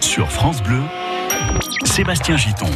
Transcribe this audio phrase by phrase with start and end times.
[0.00, 0.80] sur France Bleu,
[1.84, 2.70] Sébastien Giton.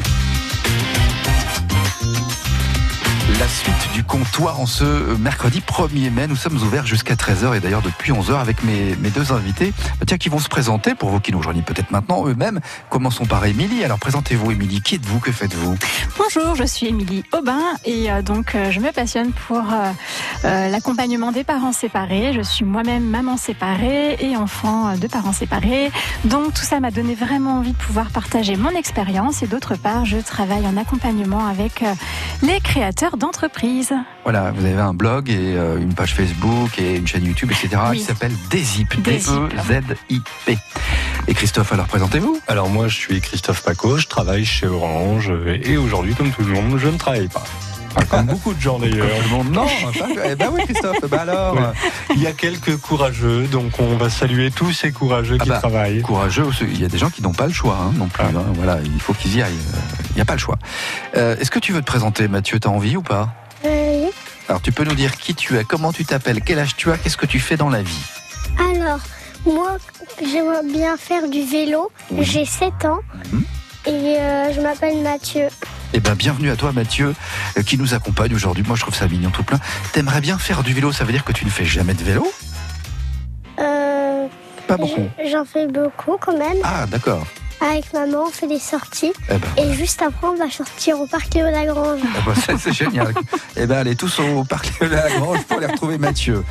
[3.41, 4.85] La suite du comptoir en ce
[5.17, 6.27] mercredi 1er mai.
[6.27, 10.19] Nous sommes ouverts jusqu'à 13h et d'ailleurs depuis 11h avec mes, deux invités bah, tiens,
[10.19, 12.61] qui vont se présenter pour vous qui nous rejoignent peut-être maintenant eux-mêmes.
[12.91, 13.83] Commençons par Émilie.
[13.83, 14.83] Alors présentez-vous Émilie.
[14.83, 15.21] Qui êtes-vous?
[15.21, 15.75] Que faites-vous?
[16.19, 19.91] Bonjour, je suis Émilie Aubin et euh, donc euh, je me passionne pour euh,
[20.45, 22.35] euh, l'accompagnement des parents séparés.
[22.35, 25.91] Je suis moi-même maman séparée et enfant euh, de parents séparés.
[26.27, 30.05] Donc tout ça m'a donné vraiment envie de pouvoir partager mon expérience et d'autre part,
[30.05, 31.95] je travaille en accompagnement avec euh,
[32.43, 33.17] les créateurs
[34.25, 37.81] Voilà, vous avez un blog et euh, une page Facebook et une chaîne YouTube, etc.
[37.91, 37.99] Oui.
[37.99, 38.33] qui s'appelle.
[38.51, 39.01] Dezip.
[39.03, 40.59] D-E-Z-I-P.
[41.29, 45.77] Et Christophe, alors présentez-vous Alors moi je suis Christophe Paco, je travaille chez Orange et
[45.77, 47.45] aujourd'hui comme tout le monde je ne travaille pas.
[47.97, 49.07] Enfin, comme beaucoup de gens d'ailleurs.
[49.09, 51.57] Tout le monde Non pas- Eh ben oui Christophe, bah alors.
[52.15, 55.59] Il y a quelques courageux, donc on va saluer tous ces courageux Ah qui bah,
[55.59, 56.01] travaillent.
[56.03, 58.23] Courageux, il y a des gens qui n'ont pas le choix hein, non plus.
[58.25, 58.31] Ah.
[58.39, 58.45] hein.
[58.55, 59.55] Voilà, il faut qu'ils y aillent.
[60.11, 60.59] Il n'y a pas le choix.
[61.17, 62.61] Euh, Est-ce que tu veux te présenter Mathieu?
[62.61, 63.29] T'as envie ou pas?
[63.65, 64.11] Euh, oui.
[64.49, 66.99] Alors tu peux nous dire qui tu es, comment tu t'appelles, quel âge tu as,
[66.99, 68.03] qu'est-ce que tu fais dans la vie?
[68.59, 68.99] Alors,
[69.47, 69.77] moi,
[70.21, 71.91] j'aimerais bien faire du vélo.
[72.11, 72.25] Oui.
[72.25, 73.01] J'ai 7 ans.
[73.33, 73.45] Mhm.
[73.87, 75.49] Et euh, je m'appelle Mathieu.
[75.93, 77.15] Eh ben bienvenue à toi Mathieu
[77.59, 78.63] euh, qui nous accompagne aujourd'hui.
[78.67, 79.59] Moi je trouve ça mignon tout plein.
[79.93, 82.31] T'aimerais bien faire du vélo, ça veut dire que tu ne fais jamais de vélo?
[83.59, 84.27] Euh,
[84.69, 85.09] Pas beaucoup.
[85.23, 86.59] je- J'en fais beaucoup quand même.
[86.63, 87.27] Ah d'accord.
[87.61, 89.13] Avec maman, on fait des sorties.
[89.29, 92.01] Eh ben, Et juste après, on va sortir au parc Léo Lagrange.
[92.47, 93.13] ça, c'est génial.
[93.57, 96.45] Eh ben allez tous au parc de la Grange pour aller retrouver Mathieu.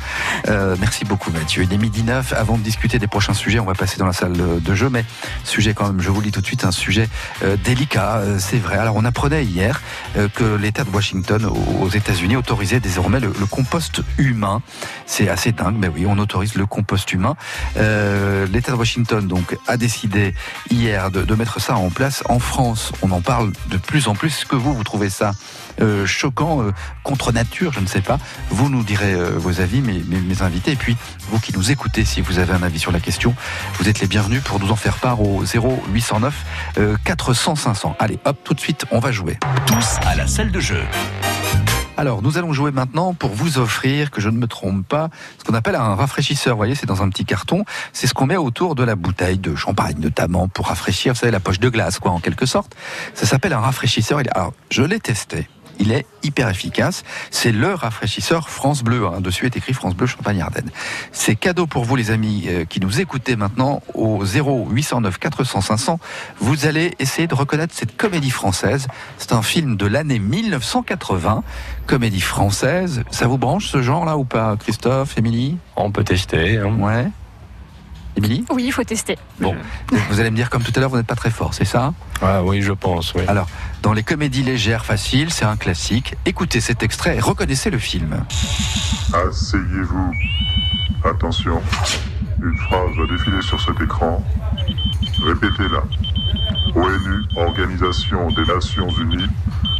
[0.48, 1.64] Euh, merci beaucoup Mathieu.
[1.64, 2.34] Il est midi 9.
[2.34, 4.88] Avant de discuter des prochains sujets, on va passer dans la salle de jeu.
[4.90, 5.04] Mais
[5.42, 7.08] sujet quand même, je vous le dis tout de suite, un sujet
[7.42, 8.18] euh, délicat.
[8.18, 8.76] euh, c'est vrai.
[8.76, 9.80] Alors on apprenait hier
[10.34, 11.46] que l'État de Washington
[11.80, 14.62] aux États-Unis autorisait désormais le, le compost humain.
[15.06, 17.34] C'est assez dingue, mais oui, on autorise le compost humain.
[17.76, 20.34] L'État de Washington donc a décidé
[20.70, 22.22] hier de, mettre ça en place.
[22.28, 24.28] En France, on en parle de plus en plus.
[24.28, 25.32] Est-ce que vous, vous trouvez ça
[25.80, 26.72] euh, choquant, euh,
[27.04, 28.18] contre nature, je ne sais pas.
[28.50, 30.72] Vous nous direz euh, vos avis, mes, mes, mes invités.
[30.72, 30.96] Et puis,
[31.30, 33.34] vous qui nous écoutez, si vous avez un avis sur la question,
[33.78, 36.34] vous êtes les bienvenus pour nous en faire part au 0809
[36.78, 37.96] euh, 400 500.
[37.98, 39.38] Allez, hop, tout de suite, on va jouer.
[39.66, 40.82] Tous à la salle de jeu.
[42.00, 45.44] Alors, nous allons jouer maintenant pour vous offrir, que je ne me trompe pas, ce
[45.44, 46.54] qu'on appelle un rafraîchisseur.
[46.54, 47.66] Vous voyez, c'est dans un petit carton.
[47.92, 51.30] C'est ce qu'on met autour de la bouteille de champagne, notamment pour rafraîchir, vous savez,
[51.30, 52.74] la poche de glace, quoi, en quelque sorte.
[53.12, 54.18] Ça s'appelle un rafraîchisseur.
[54.34, 55.46] Alors, je l'ai testé.
[55.80, 57.02] Il est hyper efficace.
[57.30, 59.06] C'est le rafraîchisseur France Bleu.
[59.06, 59.20] Hein.
[59.20, 60.70] Dessus est écrit France Bleu Champagne-Ardenne.
[61.10, 65.98] C'est cadeau pour vous, les amis, euh, qui nous écoutez maintenant au 0809 400 500.
[66.38, 68.86] Vous allez essayer de reconnaître cette comédie française.
[69.18, 71.42] C'est un film de l'année 1980.
[71.86, 73.02] Comédie française.
[73.10, 75.56] Ça vous branche ce genre-là ou pas, Christophe, Émilie?
[75.76, 76.58] On peut tester.
[76.58, 76.76] hein.
[76.78, 77.06] Ouais.
[78.16, 79.16] Émilie Oui, il faut tester.
[79.40, 79.54] Bon.
[80.10, 81.92] Vous allez me dire, comme tout à l'heure, vous n'êtes pas très fort, c'est ça
[82.22, 83.14] Ah oui, je pense.
[83.14, 83.22] Oui.
[83.28, 83.48] Alors,
[83.82, 86.16] dans les comédies légères, faciles, c'est un classique.
[86.26, 88.24] Écoutez cet extrait et reconnaissez le film.
[89.12, 90.12] Asseyez-vous.
[91.04, 91.62] Attention.
[92.42, 94.24] Une phrase va défiler sur cet écran.
[95.24, 95.82] Répétez-la.
[96.74, 99.28] ONU, Organisation des Nations Unies,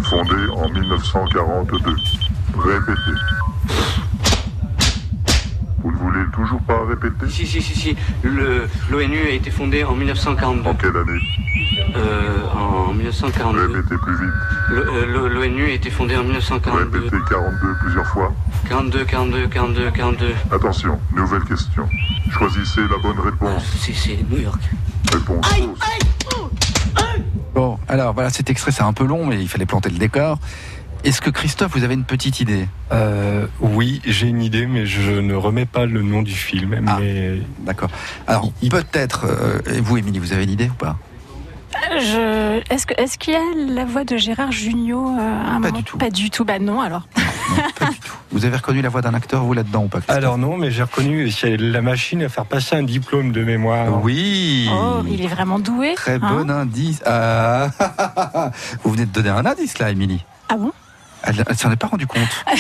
[0.05, 1.97] fondée en 1942.
[2.59, 3.01] Répétez.
[6.33, 7.97] Toujours pas répéter Si, si, si, si.
[8.23, 10.69] Le- L'ONU a été fondée en 1942.
[10.71, 11.21] En quelle année?
[11.97, 13.67] Euh, en 1942.
[13.77, 14.35] Répétez plus vite.
[14.71, 16.99] Le- euh, L'ONU a été fondée en 1942.
[16.99, 18.33] Répétez 42 plusieurs fois.
[18.69, 20.35] 42, 42, 42, 42.
[20.53, 21.89] Attention, nouvelle question.
[22.31, 23.65] Choisissez la bonne Euh, réponse.
[23.81, 24.61] C'est c'est New York.
[25.13, 25.45] Réponse.
[27.55, 30.39] Bon, alors voilà, cet extrait, c'est un peu long, mais il fallait planter le décor.
[31.05, 32.69] Est-ce que Christophe, vous avez une petite idée?
[32.93, 36.79] Euh, oui, j'ai une idée, mais je ne remets pas le nom du film.
[36.87, 36.99] Ah.
[37.01, 37.91] Mais D'accord.
[38.27, 40.97] Alors, Il- peut-être, euh, et vous, Émilie, vous avez une idée ou pas?
[41.99, 42.61] Je...
[42.71, 45.85] Est-ce qu'il y a la voix de Gérard Jugnot euh, à un Pas moment du
[45.85, 45.97] tout.
[45.99, 46.45] Pas du tout.
[46.45, 47.07] Bah non, alors.
[47.17, 48.13] Non, pas du tout.
[48.33, 50.83] Vous avez reconnu la voix d'un acteur, vous, là-dedans ou pas alors non, mais j'ai
[50.83, 54.03] reconnu c'est la machine à faire passer un diplôme de mémoire.
[54.05, 55.95] Oui Oh, il est vraiment doué.
[55.95, 57.03] Très hein bon indice.
[57.07, 57.69] Ah,
[58.85, 60.73] vous venez de donner un indice, là, Émilie Ah bon?
[61.23, 62.29] Elle, s'en est pas rendue compte.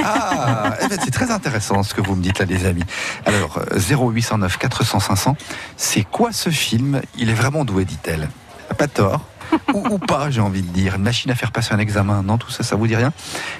[0.00, 2.84] Ah, eh ben, c'est très intéressant ce que vous me dites là, les amis.
[3.26, 5.36] Alors, euh, 0809 400 500,
[5.76, 7.02] c'est quoi ce film?
[7.16, 8.28] Il est vraiment doué, dit-elle.
[8.78, 9.22] Pas tort.
[9.74, 10.96] Ou, pas, j'ai envie de dire.
[10.96, 13.12] Une machine à faire passer un examen, non, tout ça, ça vous dit rien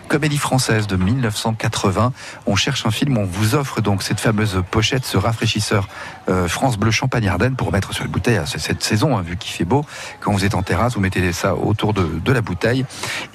[0.08, 2.12] Comédie française de 1980.
[2.46, 5.88] On cherche un film, on vous offre donc cette fameuse pochette, ce rafraîchisseur
[6.28, 8.40] euh, France Bleu Champagne Ardenne pour mettre sur la bouteille.
[8.46, 9.84] Cette saison, hein, vu qu'il fait beau.
[10.20, 12.84] Quand vous êtes en terrasse, vous mettez ça autour de, la bouteille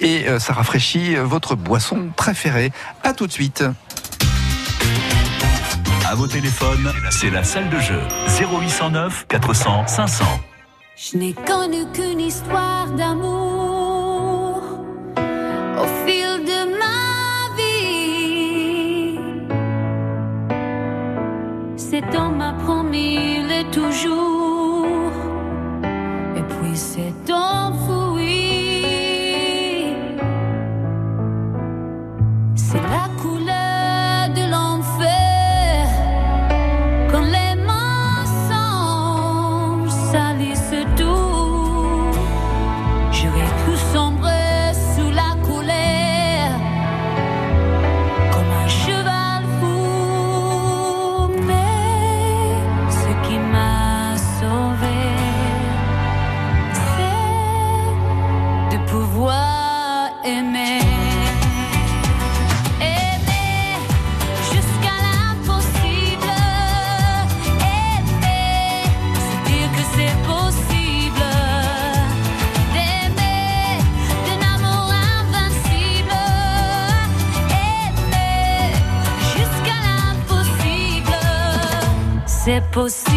[0.00, 2.72] et euh, ça rafraîchit euh, votre boisson préférée.
[3.02, 3.64] À tout de suite.
[6.08, 8.00] À vos téléphones, c'est la salle de jeu.
[8.38, 10.24] 0809 400 500.
[10.96, 14.62] Je n'ai connu qu'une histoire d'amour
[15.16, 19.18] au fil de ma vie.
[21.76, 24.86] Cet homme m'a promis le toujours,
[26.36, 27.63] et puis s'est enfoui.
[82.74, 83.13] Possible.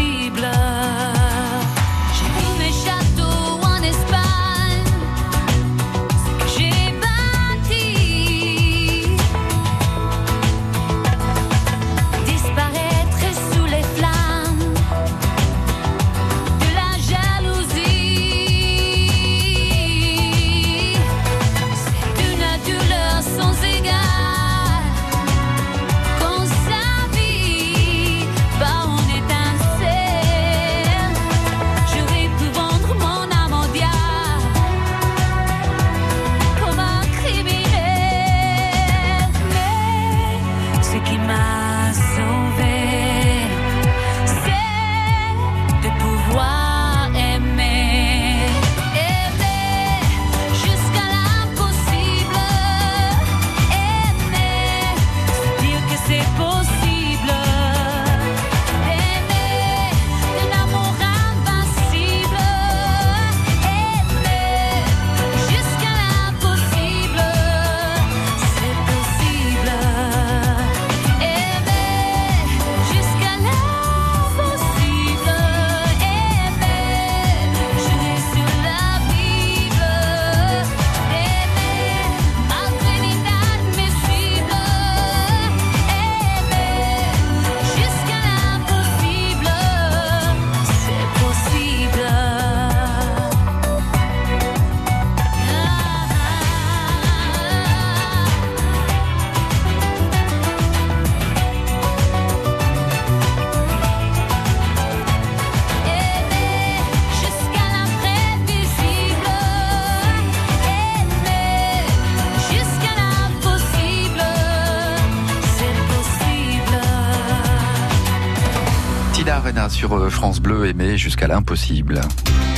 [121.08, 122.02] Jusqu'à l'impossible.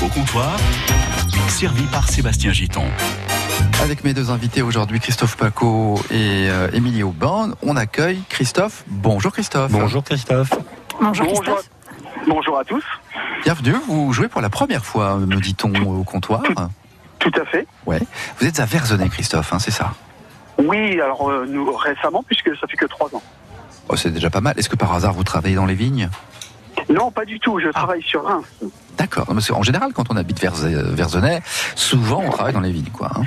[0.02, 0.56] Au comptoir,
[1.47, 2.82] servi par Sébastien Giton.
[3.81, 8.82] Avec mes deux invités aujourd'hui, Christophe Paco et euh, Émilie Aubin, on accueille Christophe.
[8.88, 9.70] Bonjour Christophe.
[9.70, 10.50] Bonjour Christophe.
[11.00, 11.70] Bonjour Bonjour, Christophe.
[12.26, 12.83] bonjour à tous.
[13.45, 16.42] Bienvenue, vous jouez pour la première fois, me dit-on, au comptoir.
[17.21, 17.69] Tout à fait.
[17.87, 18.00] Ouais.
[18.40, 19.95] Vous êtes à Verzenay, Christophe, hein, c'est ça?
[20.59, 23.23] Oui, alors euh, nous récemment, puisque ça fait que trois ans.
[23.88, 24.59] Oh, C'est déjà pas mal.
[24.59, 26.09] Est-ce que par hasard vous travaillez dans les vignes?
[26.90, 27.59] Non, pas du tout.
[27.61, 28.44] Je travaille sur Reims.
[28.99, 29.26] D'accord.
[29.26, 31.40] Parce qu'en général, quand on habite Verze- Verzenay,
[31.75, 33.11] souvent on travaille dans les vignes, quoi.
[33.16, 33.23] hein.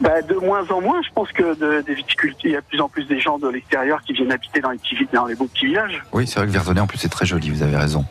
[0.00, 2.66] Bah, de moins en moins, je pense que de- des viticulteurs, il y a de
[2.66, 5.34] plus en plus des gens de l'extérieur qui viennent habiter dans les, petits, dans les
[5.34, 6.02] beaux petits villages.
[6.12, 8.04] Oui, c'est vrai que Verzenay, en plus, c'est très joli, vous avez raison.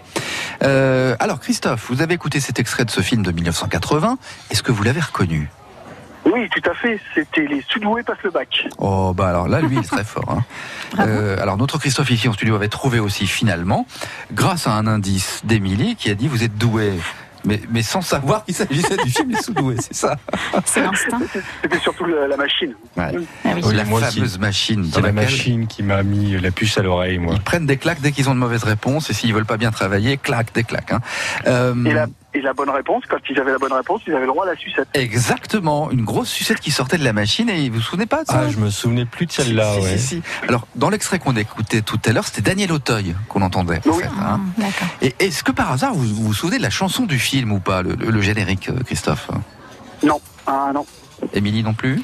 [0.64, 4.18] Euh, alors, Christophe, vous avez écouté cet extrait de ce film de 1980.
[4.52, 5.50] Est-ce que vous l'avez reconnu?
[6.32, 7.00] Oui, tout à fait.
[7.16, 8.68] C'était les Soudoués passent le bac.
[8.78, 10.30] Oh, bah alors là, lui, il est très fort.
[10.30, 10.44] hein.
[11.00, 13.86] Euh, alors, notre Christophe ici en studio avait trouvé aussi, finalement,
[14.32, 16.94] grâce à un indice d'Émilie qui a dit Vous êtes doué.
[17.46, 20.18] Mais, mais sans savoir qu'il s'agissait du film Les Sous-Doués, c'est ça?
[20.66, 21.20] C'est l'instinct.
[21.62, 22.74] C'était surtout la, la machine.
[22.98, 23.12] Ouais.
[23.46, 23.62] Ah oui.
[23.64, 24.40] Oh, La moi fameuse aussi.
[24.40, 27.34] machine C'est la machine qui m'a mis la puce à l'oreille, moi.
[27.36, 29.72] ils prennent des claques dès qu'ils ont de mauvaises réponses et s'ils veulent pas bien
[29.72, 30.92] travailler, clac, des claques.
[30.92, 31.00] hein.
[31.46, 32.08] Euh, Et la,
[32.38, 34.50] et la bonne réponse, quand ils avaient la bonne réponse, ils avaient le droit à
[34.52, 34.88] la sucette.
[34.94, 38.28] Exactement, une grosse sucette qui sortait de la machine et vous vous souvenez pas de
[38.28, 38.42] ça?
[38.46, 39.98] Ah, je me souvenais plus de celle-là, Si, si, ouais.
[39.98, 40.22] si, si.
[40.48, 43.82] Alors, dans l'extrait qu'on écoutait tout à l'heure, c'était Daniel Auteuil qu'on entendait.
[43.88, 44.40] en fait, hein.
[44.62, 44.64] Ah.
[45.02, 47.60] Et est-ce que par hasard, vous vous, vous souvenez de la chanson du film ou
[47.60, 49.30] pas, le, le- le générique, euh, Christophe?
[50.04, 50.20] Non.
[50.46, 50.86] Ah non.
[51.34, 52.02] Émilie non plus?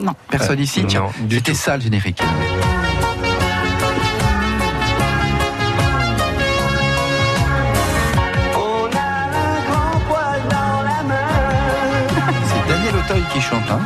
[0.00, 0.14] Non.
[0.30, 0.82] Personne Euh, ici?
[0.82, 2.22] non, Tiens, c'était ça le générique.
[13.40, 13.70] Chante.
[13.70, 13.80] Hein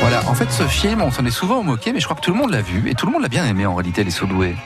[0.00, 2.32] voilà, en fait, ce film, on s'en est souvent moqué, mais je crois que tout
[2.32, 4.56] le monde l'a vu et tout le monde l'a bien aimé en réalité, les Sodoués.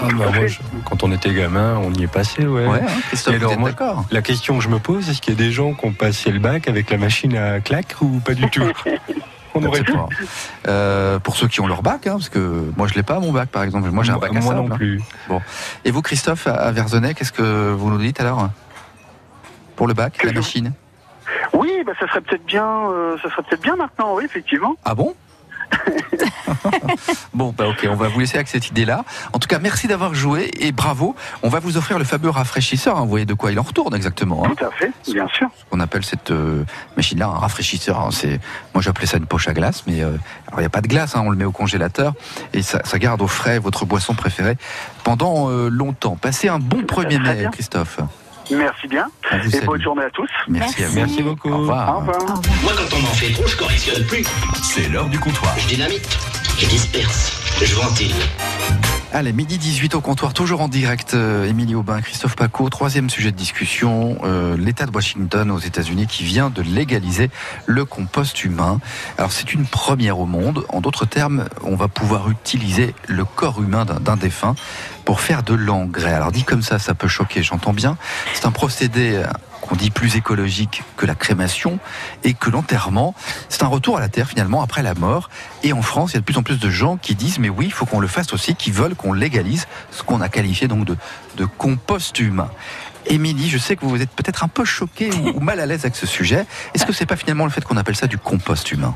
[0.00, 2.66] Ah, bah, moi, je- quand on était gamin, on y est passé, ouais.
[2.66, 5.08] Ouais, hein, Christophe, Et vous alors, êtes moi, d'accord La question que je me pose,
[5.08, 7.60] est-ce qu'il y a des gens qui ont passé le bac avec la machine à
[7.60, 8.62] claque ou pas du tout?
[9.54, 9.92] On aurait pu.
[10.66, 13.32] Euh, pour ceux qui ont leur bac, hein, parce que moi je l'ai pas mon
[13.32, 13.88] bac par exemple.
[13.90, 14.76] Moi j'ai un bac à Moi sable, non hein.
[14.76, 15.00] plus.
[15.84, 18.48] Et vous Christophe à à Verzonnet, qu'est-ce que vous nous dites alors
[19.76, 20.72] Pour le bac, Que la je- machine?
[21.52, 24.74] Oui, bah, ça serait peut-être bien, euh, ça serait peut-être bien maintenant, oui, effectivement.
[24.84, 25.14] Ah bon?
[27.34, 29.04] Bon, bah ok, on va vous laisser avec cette idée-là.
[29.32, 31.16] En tout cas, merci d'avoir joué et bravo.
[31.42, 32.96] On va vous offrir le fameux rafraîchisseur.
[32.96, 33.02] hein.
[33.02, 34.44] Vous voyez de quoi il en retourne exactement.
[34.46, 34.54] hein.
[34.56, 35.48] Tout à fait, bien sûr.
[35.72, 36.64] On appelle cette euh,
[36.96, 38.00] machine-là un rafraîchisseur.
[38.00, 38.08] hein.
[38.12, 38.40] C'est,
[38.74, 40.10] moi j'appelais ça une poche à glace, mais euh,
[40.48, 41.14] alors il n'y a pas de glace.
[41.16, 42.12] On le met au congélateur
[42.52, 44.56] et ça, ça garde au frais votre boisson préférée
[45.02, 46.16] pendant euh, longtemps.
[46.16, 47.50] Passez un bon 1er Très mai, bien.
[47.50, 47.98] Christophe.
[48.50, 49.08] Merci bien.
[49.32, 49.64] Et salue.
[49.64, 50.28] bonne journée à tous.
[50.48, 50.94] Merci, à vous.
[50.94, 51.50] Merci beaucoup.
[51.50, 51.96] Au revoir.
[51.96, 52.16] Au revoir.
[52.16, 52.42] Au revoir.
[52.62, 54.26] Moi, quand on m'en fait trop, je correctionne plus.
[54.62, 55.54] C'est l'heure du comptoir.
[55.58, 56.08] Je dynamite,
[56.58, 57.32] je disperse,
[57.62, 58.14] je ventile.
[59.16, 61.14] Allez, midi 18 au comptoir, toujours en direct.
[61.14, 66.08] euh, Émilie Aubin, Christophe Paco, troisième sujet de discussion, euh, l'État de Washington aux États-Unis
[66.08, 67.30] qui vient de légaliser
[67.66, 68.80] le compost humain.
[69.16, 70.64] Alors c'est une première au monde.
[70.68, 74.56] En d'autres termes, on va pouvoir utiliser le corps humain d'un défunt
[75.04, 76.12] pour faire de l'engrais.
[76.12, 77.96] Alors dit comme ça, ça peut choquer, j'entends bien.
[78.32, 79.22] C'est un procédé
[79.64, 81.78] qu'on dit plus écologique que la crémation
[82.22, 83.14] et que l'enterrement.
[83.48, 85.30] C'est un retour à la terre finalement après la mort.
[85.62, 87.48] Et en France, il y a de plus en plus de gens qui disent mais
[87.48, 90.68] oui, il faut qu'on le fasse aussi, qui veulent qu'on légalise ce qu'on a qualifié
[90.68, 90.96] donc de,
[91.36, 92.50] de compost humain.
[93.06, 95.96] Émilie, je sais que vous êtes peut-être un peu choquée ou, mal à l'aise avec
[95.96, 96.46] ce sujet.
[96.74, 98.94] Est-ce que c'est pas finalement le fait qu'on appelle ça du compost humain?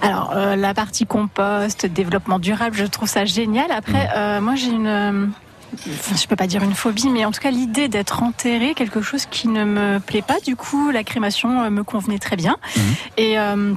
[0.00, 3.70] Alors, euh, la partie compost, développement durable, je trouve ça génial.
[3.70, 5.32] Après, euh, moi, j'ai une.
[5.74, 9.00] Enfin, je peux pas dire une phobie, mais en tout cas l'idée d'être enterré, quelque
[9.00, 10.38] chose qui ne me plaît pas.
[10.40, 12.56] Du coup, la crémation euh, me convenait très bien.
[12.76, 12.82] Mhm.
[13.16, 13.74] Et euh,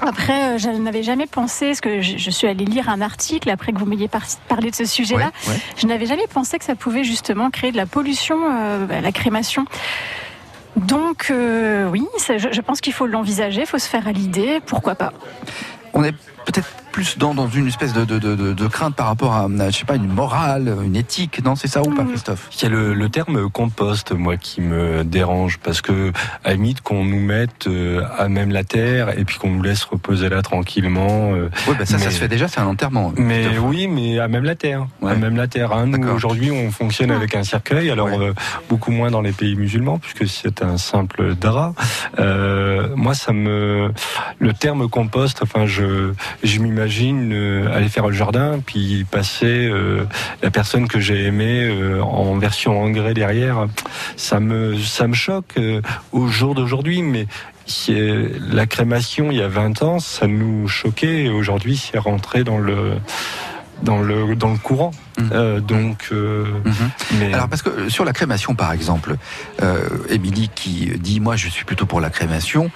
[0.00, 3.72] après, euh, je n'avais jamais pensé, parce que je, suis allée lire un article après
[3.72, 5.30] que vous m'ayez par- parlé de ce sujet-là.
[5.46, 5.60] Ouais, ouais.
[5.76, 9.12] Je n'avais jamais pensé que ça pouvait justement créer de la pollution, euh, bah, la
[9.12, 9.66] crémation.
[10.76, 14.60] Donc euh, oui, je, je pense qu'il faut l'envisager, il faut se faire à l'idée,
[14.66, 15.12] pourquoi pas.
[15.92, 16.12] On est
[16.46, 19.48] peut-être plus dans, dans une espèce de, de, de, de- de crainte par rapport à,
[19.48, 21.44] je sais pas, une morale, une éthique.
[21.44, 22.10] Non, c'est ça ou pas, Mhm.
[22.10, 22.48] Christophe?
[22.56, 26.12] Il y a le, le terme compost, moi, qui me dérange, parce que,
[26.44, 29.62] à la limite, qu'on nous mette euh, à même la terre et puis qu'on nous
[29.62, 31.34] laisse reposer là tranquillement.
[31.34, 33.12] euh, Oui, bah ça, ça Mais- se fait déjà, c'est un enterrement.
[33.16, 33.64] mais Christophe.
[33.66, 34.86] oui, mais à même la terre.
[35.02, 35.10] Ouais.
[35.10, 35.72] À même la terre.
[35.72, 35.90] hein.
[36.14, 38.28] Aujourd'hui, on fonctionne avec un cercueil, alors Ouais.
[38.28, 38.32] euh,
[38.68, 41.74] beaucoup moins dans les pays musulmans, puisque c'est un simple drap.
[42.20, 43.90] Euh, moi, ça me.
[44.38, 46.12] Le terme compost, enfin, je,
[46.44, 46.83] je m'imagine
[47.32, 50.04] euh, aller faire le jardin, puis passer euh,
[50.42, 53.66] la personne que j'ai aimée euh, en version engrais derrière.
[54.16, 55.80] Ça me, ça me choque euh,
[56.12, 57.26] au jour d'aujourd'hui, mais.
[57.88, 61.24] La crémation, il y a 20 ans, ça nous choquait.
[61.24, 62.98] et Aujourd'hui, c'est rentré dans le,
[63.82, 64.92] dans le, dans le courant.
[65.32, 66.44] Euh, donc, euh,
[67.18, 69.16] mais Alors parce que sur la crémation par exemple,
[69.62, 72.70] euh, Émilie qui dit moi je suis plutôt pour la crémation,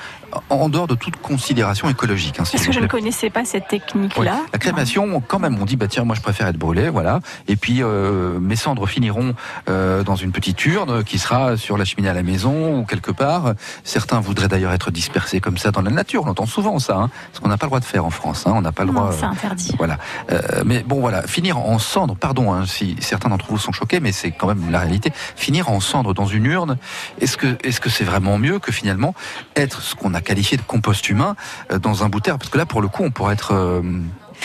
[0.51, 2.39] en- dehors de toute considération écologique.
[2.41, 4.41] Hein, s'il Parce que je ne connaissais pas cette technique-là.
[4.53, 7.21] La crémation, quand même, on dit bah tiens, moi je préfère être brûlé, voilà.
[7.47, 9.35] Et puis euh, mes cendres finiront
[9.69, 13.11] euh, dans une petite urne qui sera sur la cheminée à la maison ou quelque
[13.11, 13.55] part.
[13.85, 16.25] Certains voudraient d'ailleurs être dispersés comme ça dans la nature.
[16.27, 18.47] On entend souvent ça, hein, parce qu'on n'a pas le droit de faire en France.
[18.47, 19.11] Hein, on n'a pas le droit.
[19.13, 19.75] c'est interdit.
[19.79, 19.99] Voilà.
[20.31, 24.01] Euh, mais bon, voilà, finir en cendre, pardon hein, si certains d'entre vous sont choqués,
[24.01, 25.13] mais c'est quand même la réalité.
[25.37, 26.77] Finir en cendre dans une urne,
[27.21, 29.15] est-ce que est-ce que c'est vraiment mieux que finalement
[29.57, 31.37] être ce qu'on a qualifié de compost humain
[31.71, 33.83] euh, dans un bout Parce que là, pour le coup, on pourrait être euh,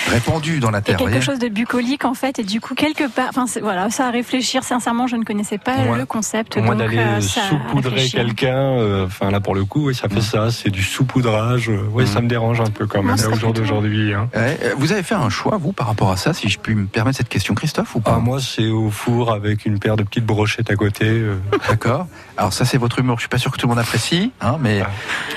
[0.10, 0.98] répandu dans la terre.
[0.98, 4.08] quelque voyez chose de bucolique en fait, et du coup quelque part, enfin voilà, ça
[4.08, 4.64] à réfléchir.
[4.64, 9.32] Sincèrement, je ne connaissais pas le concept, Moi donc d'aller euh, saupoudrer quelqu'un, euh, enfin
[9.32, 10.22] là pour le coup, oui, ça fait Mm.
[10.22, 11.70] ça, c'est du saupoudrage.
[11.70, 12.08] euh, Oui, Mm.
[12.08, 14.14] ça me dérange un peu quand même là, au jour d'aujourd'hui.
[14.14, 14.30] Hein.
[14.36, 16.76] Ouais, euh, Vous avez fait un choix, vous, par rapport à ça, si je puis
[16.76, 18.16] me permettre cette question, Christophe, ou pas?
[18.18, 21.06] Ah, moi, c'est au four avec une paire de petites brochettes à côté.
[21.06, 21.36] euh.
[21.70, 22.08] D'accord.
[22.38, 23.18] Alors ça, c'est votre humour.
[23.18, 24.82] Je suis pas sûr que tout le monde apprécie, hein, mais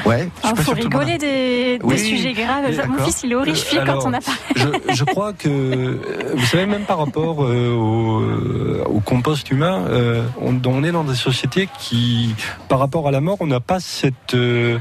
[0.07, 0.29] ouais.
[0.43, 2.65] Je suis Il pas faut rigoler des, des Oui, sujets graves.
[2.89, 4.46] Mon fils, il est horrifié quand on a parlé.
[4.55, 5.99] Je, je crois que, euh,
[6.35, 10.93] vous savez, même par rapport euh, au, euh, au compost humain, euh, on, on est
[10.93, 12.35] dans des sociétés qui,
[12.69, 14.35] par rapport à la mort, on n'a pas cette...
[14.35, 14.79] euh,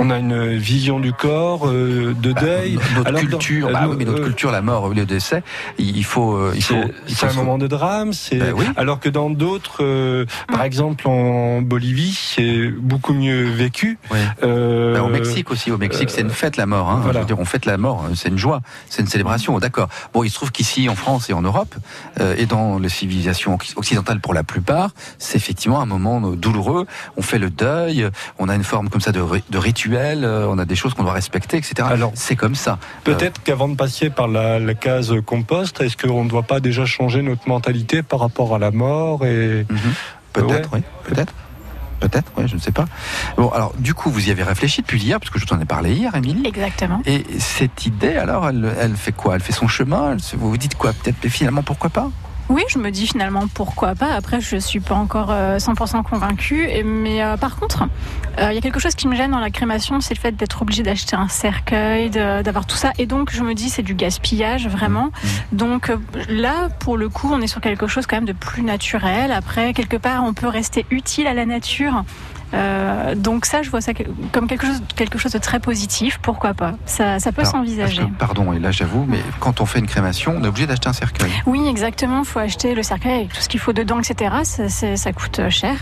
[0.00, 2.78] on a une vision du corps, euh, de Bah, deuil.
[2.96, 5.42] notre Alors, dans- culture, euh, bah oui, mais notre euh, culture, la mort, le décès,
[5.78, 6.74] il il faut, euh, il faut,
[7.06, 8.64] C'est un moment de drame, c'est oui.
[8.76, 13.98] alors que dans d'autres, euh, par exemple en Bolivie, c'est beaucoup mieux vécu.
[14.10, 14.18] Oui.
[14.42, 16.88] Euh, Bah, au Mexique aussi, au Mexique, c'est une fête la mort.
[16.90, 17.00] Hein.
[17.02, 17.18] voilà.
[17.20, 19.58] Je veux dire, on fête la mort, c'est une joie, c'est une célébration.
[19.58, 19.88] D'accord.
[20.14, 21.74] Bon, il se trouve qu'ici, en France et en Europe,
[22.20, 26.36] euh, et dans les civilisations occ- occidentales pour la plupart, c'est effectivement un moment euh,
[26.36, 26.86] douloureux.
[27.18, 30.58] On fait le deuil, on a une forme comme ça de, de rituel, euh, on
[30.58, 31.88] a des choses qu'on doit respecter, etc.
[31.90, 32.78] Alors, c'est comme ça.
[33.04, 36.84] Peut-être qu'avant de passer par la, la case compost, est-ce qu'on ne doit pas déjà
[36.86, 39.78] changer notre mentalité par rapport à la mort et Mhm.
[40.32, 41.32] Peut-être, oui, peut-être.
[41.98, 42.86] Peut-être, oui, je ne sais pas.
[43.36, 45.66] Bon, alors, du coup, vous y avez réfléchi depuis hier, parce que je t'en ai
[45.66, 46.46] parlé hier, Émilie.
[46.46, 47.02] Exactement.
[47.04, 49.34] Et cette idée, alors, elle, elle fait quoi?
[49.34, 50.12] Elle fait son chemin?
[50.12, 52.08] Elle Vous vous dites quoi Peut-être, mais finalement, pourquoi pas?
[52.50, 54.12] Oui, je me dis finalement pourquoi pas.
[54.12, 56.68] Après, je suis pas encore euh, 100% convaincue.
[56.68, 57.84] Et- Mais euh, par contre,
[58.40, 60.32] euh, il y a quelque chose qui me gêne dans la crémation, c'est le fait
[60.32, 62.90] d'être obligé d'acheter un cercueil, d'avoir tout ça.
[62.98, 65.10] Et donc, je me dis, c'est du gaspillage vraiment.
[65.52, 65.96] Donc euh,
[66.28, 69.30] là, pour le coup, on est sur quelque chose quand même de plus naturel.
[69.30, 72.02] Après, quelque part, on peut rester utile à la nature.
[72.54, 73.92] Euh, donc ça, je vois ça
[74.32, 76.18] comme quelque chose, quelque chose de très positif.
[76.22, 76.74] Pourquoi pas?
[76.86, 78.02] Ça, ça peut s'envisager.
[78.18, 80.92] pardon, et là j'avoue, mais quand on fait une crémation, on est obligé d'acheter un
[80.92, 81.30] cercueil.
[81.46, 82.20] Oui, exactement.
[82.20, 84.34] Il faut acheter le cercueil avec tout ce qu'il faut dedans, etc.
[84.44, 85.74] Ça, coûte cher.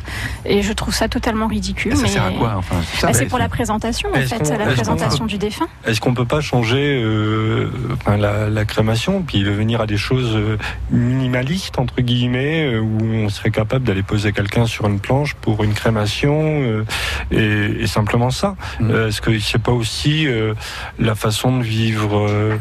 [0.44, 1.92] Et je trouve ça totalement ridicule.
[1.92, 2.08] Et ça mais...
[2.08, 2.54] sert à quoi?
[2.56, 5.68] Enfin, c'est Bah, c'est pour la présentation, en fait, la présentation du défunt.
[5.86, 10.34] est-ce qu'on peut pas changer euh, enfin, la, la crémation puis venir à des choses
[10.34, 10.58] euh,
[10.90, 15.64] minimalistes entre guillemets euh, où on serait capable d'aller poser quelqu'un sur une planche pour
[15.64, 16.84] une crémation euh,
[17.30, 18.56] et, et simplement ça.
[18.80, 18.90] Mhm.
[18.90, 20.54] Euh, Est-ce que c'est pas aussi euh,
[20.98, 22.56] la façon de vivre euh,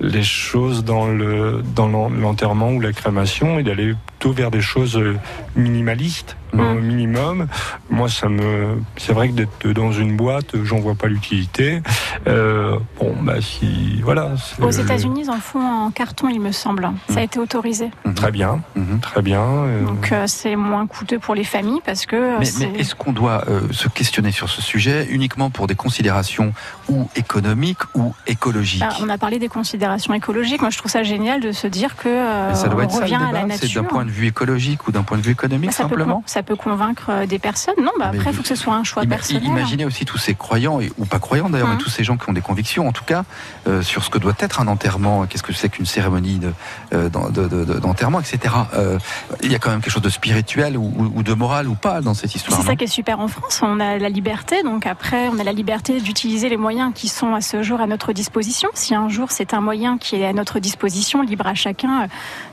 [0.00, 4.60] les choses dans le dans l'en- l'enterrement ou la crémation et d'aller plutôt vers des
[4.60, 5.16] choses euh,
[5.56, 7.48] minimalistes au minimum.
[7.90, 11.82] Moi, ça me, c'est vrai que d'être dans une boîte, j'en vois pas l'utilité.
[12.26, 14.30] Euh, bon, bah si, voilà.
[14.62, 16.88] Aux États-Unis, ils en font en carton, il me semble.
[17.10, 17.90] Ça a été autorisé.
[18.06, 18.14] Mhm.
[18.14, 19.00] Très bien, Mhm.
[19.00, 19.42] très bien.
[19.42, 23.44] euh, Donc euh, c'est moins coûteux pour les familles parce que Mais, est-ce qu'on doit
[23.48, 26.54] euh, se questionner sur ce sujet uniquement pour des considérations
[26.88, 30.62] ou économiques ou écologiques Bah, on a parlé des considérations écologiques.
[30.62, 32.98] Moi, je trouve ça génial de se dire que euh, ça doit on être ça
[33.00, 33.82] le revient à la nature.
[33.82, 36.16] d'un point de vue écologique ou d'un point de vue économique Bah, ça, peut, simplement
[36.16, 37.74] con- ça peut convaincre euh, des personnes.
[37.78, 39.42] Non, bah, Mais après, il faut que ce soit un choix Ima- personnel.
[39.44, 42.28] Imaginez aussi tous ces croyants, et- ou pas croyants d'ailleurs, mais tous ces gens qui
[42.30, 43.24] ont des convictions, en tout cas,
[43.68, 46.52] euh, sur ce que doit être un enterrement, qu'est-ce que c'est qu'une cérémonie de,
[46.94, 48.54] euh, d'en- de- d'enterrement, etc.
[48.74, 48.98] Euh,
[49.42, 52.14] il y a quand même quelque chose de spirituel ou, de moral ou pas dans
[52.14, 52.58] cette histoire.
[52.60, 53.60] C'est ça qui est super en France.
[53.62, 57.34] On a la liberté, donc après, on a la liberté d'utiliser les moyens qui sont
[57.34, 58.68] à ce jour à notre disposition.
[58.74, 62.06] Si un jour c'est un moyen qui est à notre disposition, libre à chacun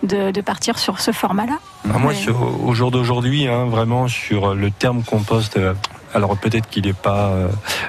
[0.04, 1.12] de, de partir sur ce
[1.48, 1.60] format-là.
[1.94, 5.58] Ah, moi, sur- au jour d'aujourd'hui, hein, vraiment sur le terme compost.
[5.58, 5.74] euh,
[6.16, 7.48] alors peut-être qu'il n'est pas, euh,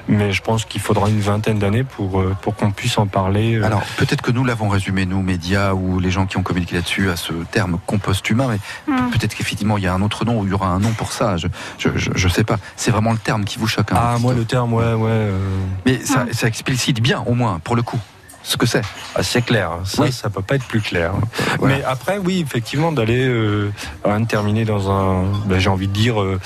[0.09, 3.57] mais je pense qu'il faudra une vingtaine d'années pour euh, pour qu'on puisse en parler.
[3.57, 3.65] euh.
[3.67, 7.11] Alors peut-être que nous l'avons résumé, nous, médias ou les gens qui ont communiqué là-dessus,
[7.11, 8.59] à ce terme compost humain, mais
[8.95, 9.11] Hmm.
[9.11, 11.13] peut-être qu'effectivement il y a un autre nom ou il y aura un nom pour
[11.13, 11.37] ça.
[11.37, 12.57] Je, je, je, je sais pas.
[12.77, 13.93] C'est vraiment le terme qui vous choque.
[13.93, 15.11] hein, ah, moi le terme, ouais, ouais.
[15.11, 15.39] euh,
[15.85, 18.01] Mais ça, ça explicite bien, au moins, pour le coup,
[18.47, 18.83] ce que c'est.
[19.17, 20.13] Ah, c'est clair, ça, Oui.
[20.13, 21.13] ça peut pas être plus clair.
[21.59, 21.77] Voilà.
[21.79, 23.73] Mais après, oui, effectivement, d'aller euh,
[24.05, 26.39] hein, terminer dans un, ben, j'ai envie de dire, euh,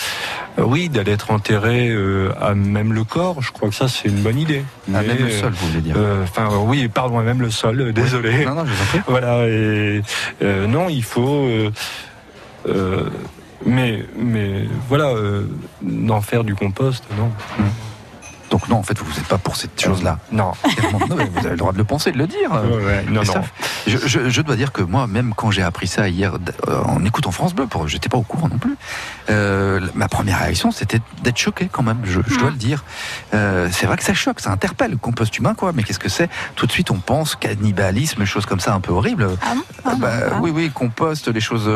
[0.58, 3.42] oui, d'aller être enterré euh, à même le corps.
[3.42, 4.62] Je crois que ça, c'est une bonne idée.
[4.94, 5.96] Ah, Mais, même le sol, vous voulez dire.
[5.98, 7.92] euh, Enfin, oui, pardon, à même le sol.
[7.92, 8.44] Désolé.
[8.46, 9.00] Non, non, je vous en prie.
[9.08, 9.46] Voilà.
[9.48, 10.02] Et
[10.68, 11.48] non, il faut.
[13.66, 15.12] mais, mais voilà,
[15.82, 17.30] d'en faire du compost, non.
[18.50, 20.18] Donc non, en fait, vous n'êtes pas pour cette chose-là.
[20.32, 20.52] Non.
[21.08, 22.50] Non, mais vous avez le droit de le penser, de le dire.
[22.50, 23.42] Ouais, ouais, non, non.
[23.86, 26.34] Je, je- je dois dire que moi, même quand j'ai appris ça hier
[26.68, 28.76] euh, en écoutant France Bleu, pour, j'étais pas au courant non plus.
[29.30, 31.98] euh, ma première réaction, c'était d'être choqué quand même.
[32.04, 32.84] Je, je dois le dire.
[33.34, 34.96] Euh, c'est vrai que ça choque, ça interpelle.
[34.96, 35.72] Compost humain, quoi.
[35.74, 36.28] Mais qu'est-ce que c'est?
[36.56, 39.28] Tout de suite, on pense cannibalisme, choses comme ça, un peu horribles.
[39.42, 39.62] Ah bon?
[39.84, 40.38] Ah Bah, ah.
[40.40, 41.68] oui, oui, compost, les choses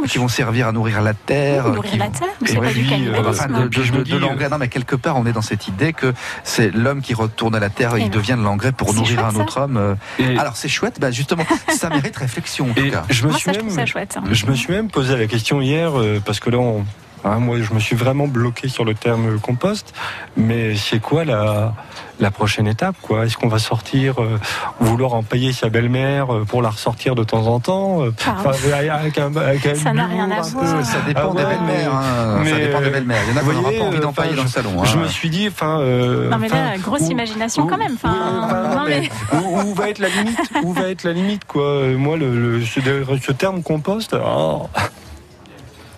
[0.00, 1.64] mais qui vont servir à nourrir la terre.
[1.66, 3.28] Oui, nourrir qui la vont- terre, c'est pas oui, du euh, cannibalisme.
[3.28, 4.48] Enfin, de, de-.
[4.50, 6.12] Non, mais quelque part, on est dans cette idée que
[6.44, 9.24] c'est l'homme qui retourne à la terre et il devient de l'engrais pour nourrir chouette,
[9.26, 9.38] un ça.
[9.42, 9.76] autre homme.
[9.76, 9.94] euh.
[10.18, 11.44] Et, Alors, c'est chouette, bah, justement,
[11.76, 13.04] ça mérite réflexion en tout cas.
[13.08, 14.16] je me Moi, suis ça, je même, trouve ça chouette.
[14.18, 14.24] hein.
[14.30, 16.84] Je me suis même posé la question hier euh, parce que là, on-
[17.24, 19.92] hein, moi, je me suis vraiment bloqué sur le terme compost.
[20.36, 21.74] Mais c'est quoi la,
[22.20, 23.26] la prochaine étape quoi?
[23.26, 24.38] Est-ce qu'on va sortir, euh,
[24.80, 28.50] vouloir en payer sa belle-mère euh, pour la ressortir de temps en temps euh, Pardon.
[28.50, 30.84] enfin, avec un- avec un Ça n'a rien à voir.
[30.84, 31.94] Ça dépend Ah ouais, des belles-mères.
[31.94, 32.44] hein.
[32.44, 33.22] ça dépend des belles-mères.
[33.28, 34.84] Il y en a qui voyez, pas envie d'empailler enfin, dans le salon.
[34.84, 35.00] Je hein.
[35.02, 35.80] me suis dit, enfin.
[35.80, 37.94] euh, Non mais là, grosse où- imagination où- quand même.
[37.94, 39.08] Enfin, où- enfin, non, mais...
[39.34, 41.86] où, où va être la limite Où va être la limite quoi?
[41.96, 42.80] Moi, le, le- ce,
[43.22, 44.68] ce terme compost, oh,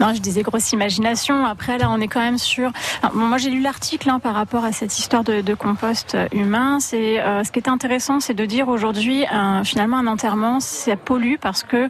[0.01, 1.45] Non, je disais grosse imagination.
[1.47, 2.71] Après, là, on est quand même sur.
[3.03, 6.17] Alors, bon, moi, j'ai lu l'article hein, par rapport à cette histoire de, de compost
[6.33, 6.81] humain.
[6.81, 10.97] C'est euh, ce qui est intéressant, c'est de dire aujourd'hui, un- finalement, un enterrement, ça
[10.97, 11.89] pollue parce que,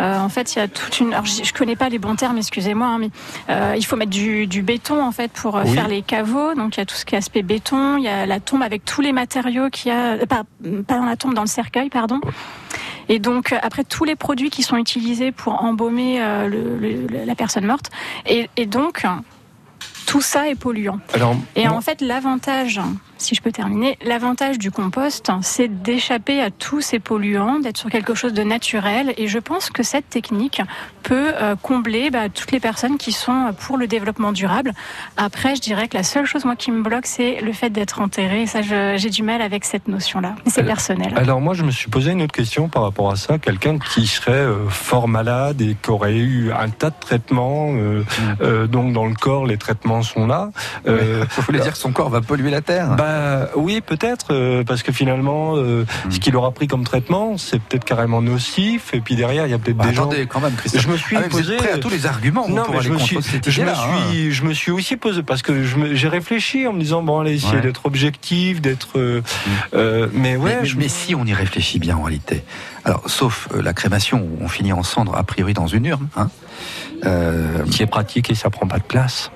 [0.00, 1.12] euh, en fait, il y a toute une.
[1.14, 3.10] Alors, je, je connais pas les bons termes, excusez-moi, hein, mais
[3.48, 5.72] euh, il faut mettre du, du béton en fait pour euh, Oui.
[5.74, 6.54] faire les caveaux.
[6.54, 7.96] Donc, il y a tout ce qui est aspect béton.
[7.96, 10.14] Il y a la tombe avec tous les matériaux qu'il y a.
[10.14, 10.42] euh, Pas,
[10.86, 12.20] pas dans la tombe, dans le cercueil, pardon.
[13.08, 17.24] Et donc après tous les produits qui sont utilisés pour embaumer euh, le- le- le-
[17.24, 17.90] la personne morte,
[18.26, 19.04] et, et donc
[20.06, 21.00] tout ça est polluant.
[21.14, 22.80] Alors, Et en fait, l'avantage,
[23.18, 27.90] si je peux terminer, l'avantage du compost, c'est d'échapper à tous ces polluants, d'être sur
[27.90, 29.14] quelque chose de naturel.
[29.16, 30.60] Et je pense que cette technique
[31.02, 34.72] peut euh, combler bah, toutes les personnes qui sont pour le développement durable.
[35.16, 38.00] Après, je dirais que la seule chose moi qui me bloque, c'est le fait d'être
[38.00, 38.42] enterré.
[38.42, 40.34] Et ça, j'ai du mal avec cette notion-là.
[40.46, 41.12] C'est Euh, personnel.
[41.16, 43.38] Alors moi, je me suis posé une autre question par rapport à ça.
[43.38, 48.02] Quelqu'un qui serait euh, fort malade et qui aurait eu un tas de traitements, euh,
[48.40, 50.50] euh, donc dans le corps, les traitements sont là.
[50.86, 53.03] Euh, Vous voulez dire que son corps va polluer la terre bah
[53.56, 57.84] oui, peut-être, euh, parce que finalement, euh, ce qu'il aura pris comme traitement, c'est peut-être
[57.84, 58.92] carrément nocif.
[58.94, 60.08] Et puis derrière, il y a peut-être Bah, des gens.
[60.28, 60.82] Quand même, Christophe.
[60.82, 62.80] Je me suis Ah, mais vous êtes posé- prêt à tous les arguments Non, mais
[62.82, 63.74] je me contre suis, je me hein.
[64.10, 65.64] suis, je me suis aussi posé parce que
[65.94, 67.60] j'ai réfléchi en me disant bon allez essayer Ouais.
[67.60, 69.22] d'être objectif, d'être, euh,
[69.74, 72.44] euh, mais ouais, mais, mais- je- mais si on y réfléchit bien en réalité.
[72.84, 76.08] Alors, sauf la crémation où on finit en cendre a priori dans une urne.
[76.16, 76.28] Hein,
[77.06, 79.30] euh, qui est pratique et ça prend pas de place.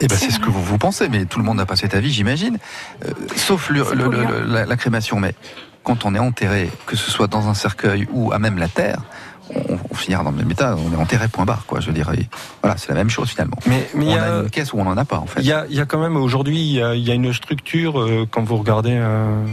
[0.00, 1.94] Eh ben, c'est ce que vous, vous pensez, mais tout le monde n'a pas cet
[1.94, 2.58] avis, j'imagine.
[3.04, 5.18] Euh, sauf le- le- le- la, la crémation.
[5.18, 5.34] Mais
[5.82, 9.00] quand on est enterré, que ce soit dans un cercueil ou à même la terre,
[9.54, 10.76] on, on finira dans le même état.
[10.76, 11.80] On est enterré, point barre, quoi.
[11.80, 12.28] Je veux dire, et
[12.62, 13.56] voilà, c'est la même chose finalement.
[13.66, 14.36] Mais, mais il on y a...
[14.38, 15.40] a, une caisse où on n'en a pas, en fait.
[15.40, 17.14] il y a, il y a quand même aujourd'hui, il y a, il y a
[17.14, 19.44] une structure euh, quand vous regardez un,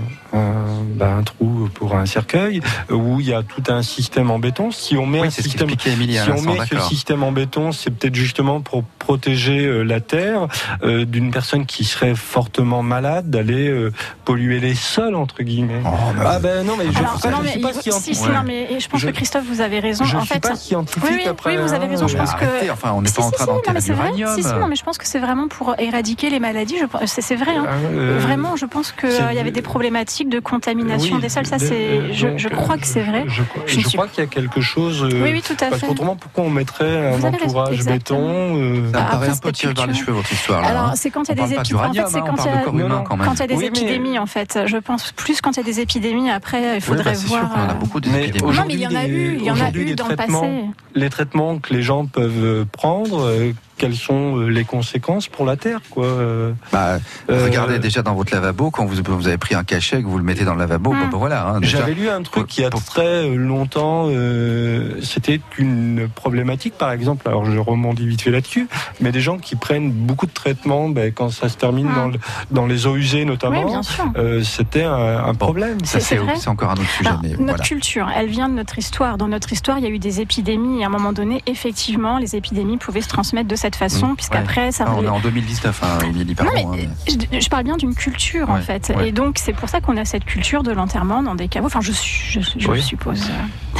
[0.96, 4.72] bah, un trou pour un cercueil où il y a tout un système en béton.
[4.72, 5.90] Si on met Oui, un système Si
[6.32, 10.48] on met ce système en béton, c'est peut-être justement pour protéger euh, la terre
[10.84, 13.92] euh, d'une personne qui serait fortement malade, d'aller euh,
[14.26, 15.82] polluer les sols entre guillemets.
[15.86, 17.82] Oh, mais- ah ben non mais je, Alors, ça, non, je mais suis pas il-
[17.82, 18.16] scientifique.
[18.16, 20.04] si, si, non, mais je pense Je- que Christophe, vous avez raison.
[20.06, 21.58] Je en suis fait, pas scientifique oui, oui, après.
[21.58, 22.06] oui, vous avez raison.
[22.06, 22.10] hein.
[22.10, 24.36] Je pense que- enfin, on n'est Si, pas en train d'enterrer l'uranium.
[24.36, 26.76] Si, si, non, mais je pense que c'est vraiment pour éradiquer les maladies.
[26.80, 27.56] Je, c'est vrai.
[27.56, 27.66] hein.
[27.94, 31.46] Euh, Vraiment, je pense qu'il y avait des problématiques de contamination oui, des sols.
[31.46, 31.74] Ça, c'est.
[31.74, 33.26] euh, Je, crois que c'est vrai.
[33.28, 33.42] Je,
[33.84, 35.04] crois qu'il y a quelque chose.
[35.04, 35.88] euh, Oui, oui, tout à Parce fait.
[35.88, 38.18] qu'autrement, pourquoi on mettrait un entourage béton
[38.58, 40.62] euh, Ça me Après, paraît un peu tiré par les cheveux, votre histoire.
[40.62, 40.94] Là, Alors, hein.
[40.96, 41.80] c'est quand il y On a des épidémies.
[41.80, 43.48] En fait, c'est hein, on quand il y a.
[43.48, 46.30] des épidémies, en fait, je pense plus quand il y a des épidémies.
[46.30, 47.52] Après, il faudrait bah, voir.
[47.52, 48.42] en a euh, beaucoup d'épidémies.
[48.54, 50.08] Non, mais il y en a eu, il y en a aujourd'hui, eu les dans
[50.08, 50.64] le traitements- passé.
[50.96, 53.30] les traitements que les gens peuvent prendre,
[53.78, 56.06] quelles sont euh, les conséquences pour la terre, quoi.
[56.06, 56.98] euh, Bah,
[57.30, 60.18] euh, regardez déjà dans votre lavabo, quand vous, vous avez pris un cachet, que vous
[60.18, 61.00] le mettez dans le lavabo, Mm.
[61.00, 61.48] bah, bah, voilà.
[61.48, 61.60] hein.
[61.62, 64.08] J'avais lu un truc il y a pour- très longtemps.
[64.10, 67.28] euh, C'était une problématique, par exemple.
[67.28, 68.68] Alors je rebondis vite fait là-dessus,
[69.02, 71.96] mais des gens qui prennent beaucoup de traitements, ben, quand ça se termine Mm.
[71.96, 72.20] dans, le-
[72.52, 73.82] dans les eaux usées notamment,
[74.18, 75.78] euh, c'était un, un problème.
[75.84, 77.10] Ça, C'est- encore un autre sujet.
[77.10, 77.64] Alors, mais notre voilà.
[77.64, 79.18] culture, elle vient de notre histoire.
[79.18, 82.18] Dans notre histoire, il y a eu des épidémies et à un moment donné, effectivement,
[82.20, 85.20] les épidémies pouvaient se transmettre de cette façon, Mmh, puisqu'après, ça Ah, on est en
[85.20, 86.52] 2019, hein, Émilie, pardon.
[86.54, 89.10] Non, mais hein, mais- je, je parle bien d'une culture en fait, ouais.
[89.10, 91.68] et donc c'est pour ça qu'on a cette culture de l'enterrement dans des caveaux.
[91.68, 92.84] Enfin, je, suis- je, je Oui.
[92.84, 93.24] suppose.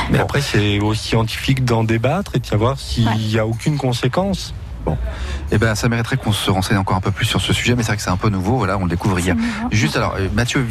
[0.10, 3.16] Mais après, c'est aux scientifiques d'en débattre et de savoir s'il Ouais.
[3.18, 4.54] n'y a aucune conséquence.
[5.52, 7.82] Eh ben, ça mériterait qu'on se renseigne encore un peu plus sur ce sujet, mais
[7.82, 8.58] c'est vrai que c'est un peu nouveau.
[8.58, 9.36] Voilà, on le découvre hier.
[9.72, 10.64] Juste alors, euh, Mathieu,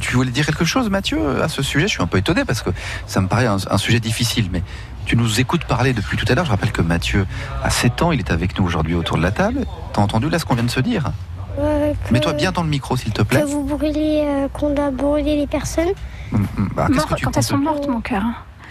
[0.00, 1.86] tu voulais dire quelque chose, Mathieu, à ce sujet?
[1.86, 2.70] Je suis un peu étonné parce que
[3.06, 4.62] ça me paraît un, un sujet difficile, mais
[5.10, 6.44] tu nous écoutes parler depuis tout à l'heure.
[6.44, 7.26] Je rappelle que Mathieu
[7.64, 9.66] a 7 ans, il est avec nous aujourd'hui autour de la table.
[9.92, 11.10] T'as entendu là ce qu'on vient de se dire
[11.58, 13.40] Euh, Mets-toi bien dans le micro, s'il te plaît.
[13.40, 15.88] Que vous brûlez, euh, qu'on doit brûler les personnes.
[16.32, 18.22] Hum, hum, bah, qu'est-ce Mort que tu quand elles sont mortes, mon cœur.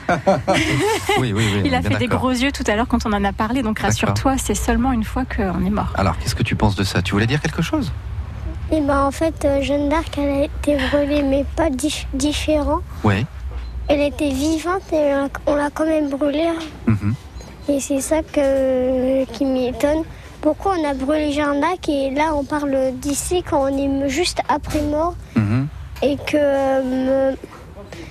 [1.19, 1.62] Oui, oui, oui.
[1.65, 3.80] Il a fait des gros yeux tout à l'heure quand on en a parlé, donc
[3.80, 5.91] rassure-toi, c'est seulement une fois qu'on est mort.
[5.95, 7.02] Alors, qu'est-ce que tu penses de ça?
[7.02, 7.91] Tu voulais dire quelque chose?
[8.71, 12.80] Et ben en fait, euh, Jeanne d'Arc, elle a été brûlée, mais pas dif- différent.
[13.04, 13.25] Oui.
[13.89, 15.13] Elle était vivante et
[15.47, 16.49] on l'a- quand même brûlée.
[16.88, 17.13] Mhm.
[17.69, 20.04] Et c'est ça que, qui m'étonne.
[20.41, 24.39] Pourquoi on a brûlé Jeanne d'Arc et là on parle d'ici quand on est juste
[24.47, 25.67] après mort Mhm.
[26.02, 27.34] et que euh,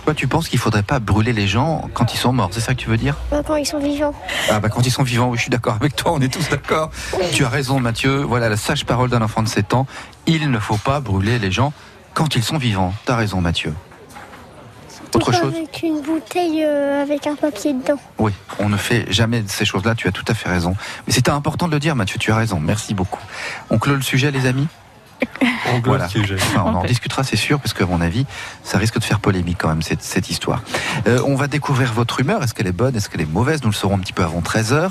[0.05, 2.75] Toi, tu penses qu'il faudrait pas brûler les gens quand ils sont morts C'est ça
[2.75, 3.17] que tu veux dire?
[3.47, 4.15] Quand ils sont vivants.
[4.51, 6.49] Ah bah quand ils sont vivants, oui, je suis d'accord avec toi, on est tous
[6.51, 6.91] d'accord.
[7.33, 9.87] Tu as raison Mathieu, voilà la sage parole d'un enfant de 7 ans,
[10.27, 11.73] il ne faut pas brûler les gens
[12.15, 12.93] quand ils sont vivants.
[13.07, 13.73] T'as raison Mathieu.
[15.15, 17.99] Autre chose Avec une bouteille euh, avec un papier dedans.
[18.19, 20.75] Oui, on ne fait jamais ces choses-là, tu as tout à fait raison.
[21.07, 23.23] Mais c'était important de le dire Mathieu, tu as raison, merci beaucoup.
[23.71, 24.69] On clôt le sujet les amis?
[25.67, 25.83] On.
[25.95, 28.27] Enfin, en discutera, c'est sûr, parce qu'à mon avis,
[28.63, 30.63] ça risque de faire polémique quand même, cette, cette histoire.
[31.07, 32.43] Euh, on va découvrir votre humeur.
[32.43, 32.97] Est-ce qu'elle est bonne?
[32.97, 33.63] Est-ce qu'elle est mauvaise?
[33.63, 34.91] Nous le saurons un petit peu avant 13h.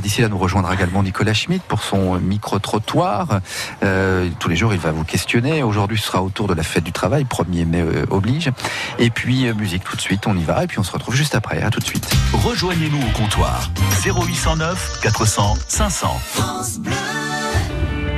[0.00, 3.40] D'ici là, nous rejoindra également Nicolas Schmitt pour son micro-trottoir.
[3.82, 5.62] Euh, tous les jours, il va vous questionner.
[5.62, 8.50] Aujourd'hui, ce sera autour de la fête du travail, 1er mai euh, oblige.
[8.98, 10.64] Et puis, euh, musique tout de suite, on y va.
[10.64, 11.62] Et puis, on se retrouve juste après.
[11.62, 12.08] À tout de suite.
[12.32, 13.70] Rejoignez-nous au comptoir
[14.04, 16.20] 0809 400 500.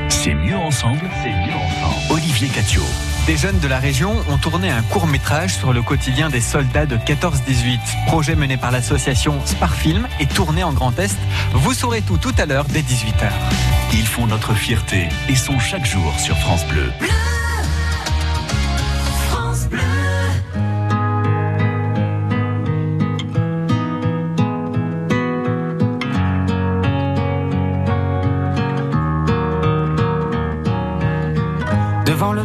[0.09, 2.13] C'est mieux ensemble, c'est mieux ensemble.
[2.13, 2.83] Olivier Catio.
[3.27, 6.87] Des jeunes de la région ont tourné un court métrage sur le quotidien des soldats
[6.87, 7.79] de 14-18.
[8.07, 11.17] Projet mené par l'association Sparfilm et tourné en Grand Est.
[11.53, 13.31] Vous saurez tout tout à l'heure dès 18h.
[13.95, 16.91] Ils font notre fierté et sont chaque jour sur France Bleu.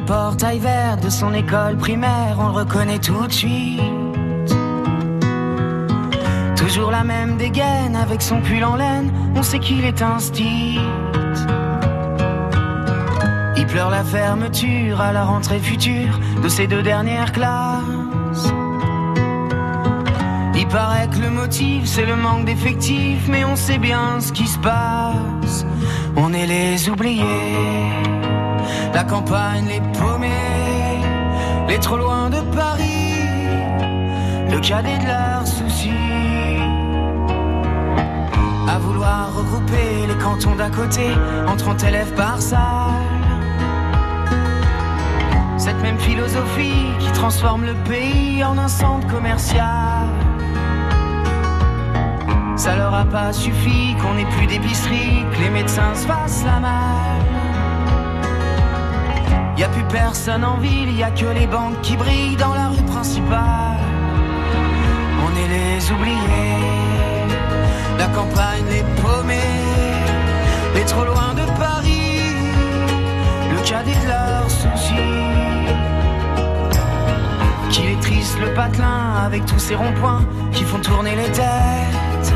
[0.09, 3.79] Portail vert de son école primaire, on le reconnaît tout de suite.
[6.55, 10.81] Toujours la même dégaine avec son pull en laine, on sait qu'il est style.
[13.55, 18.51] Il pleure la fermeture à la rentrée future de ses deux dernières classes.
[20.55, 24.47] Il paraît que le motif c'est le manque d'effectifs, mais on sait bien ce qui
[24.47, 25.67] se passe.
[26.15, 28.28] On est les oubliés.
[28.93, 31.01] La campagne, les paumés,
[31.67, 33.15] les trop loin de Paris,
[34.51, 35.89] le cadet de leurs soucis.
[38.67, 41.07] À vouloir regrouper les cantons d'à côté
[41.47, 42.59] en 30 élèves par salle.
[45.57, 50.07] Cette même philosophie qui transforme le pays en un centre commercial.
[52.55, 56.59] Ça leur a pas suffi qu'on ait plus d'épicerie, que les médecins se fassent la
[56.59, 57.38] malle.
[59.59, 62.69] Y a plus personne en ville, y a que les banques qui brillent dans la
[62.69, 63.75] rue principale.
[65.25, 67.35] On est les oubliés,
[67.97, 69.35] la campagne, les paumés,
[70.75, 72.21] les trop loin de Paris,
[73.51, 74.95] le cadet de leurs soucis.
[77.69, 82.33] Qu'il est triste le patelin avec tous ces ronds-points qui font tourner les têtes.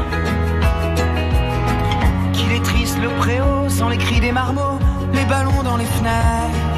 [2.33, 4.77] Qu'il est triste le préau sans les cris des marmots,
[5.13, 6.72] les ballons dans les fenêtres.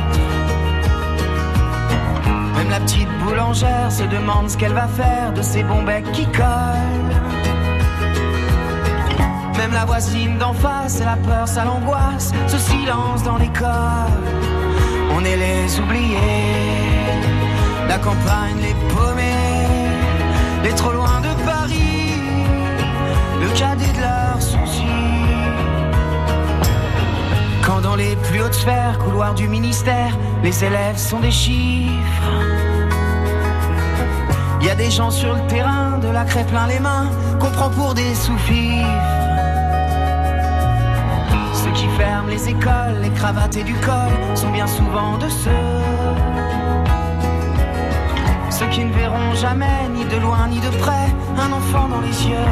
[2.56, 6.26] Même la petite boulangère se demande ce qu'elle va faire de ces bons becs qui
[6.26, 7.16] collent.
[9.58, 14.24] Même la voisine d'en face, elle a peur, ça l'angoisse, ce silence dans l'école.
[15.16, 16.18] On est les oubliés,
[17.88, 19.90] la campagne, les paumés,
[20.64, 20.92] les trop
[29.04, 32.32] couloirs du ministère, les élèves sont des chiffres.
[34.62, 37.70] Y a des gens sur le terrain, de la craie plein les mains, qu'on prend
[37.70, 38.88] pour des sous-fifres.
[41.54, 45.52] Ceux qui ferment les écoles, les cravates et du col sont bien souvent de ceux.
[48.50, 52.28] Ceux qui ne verront jamais, ni de loin ni de près, un enfant dans les
[52.28, 52.52] yeux.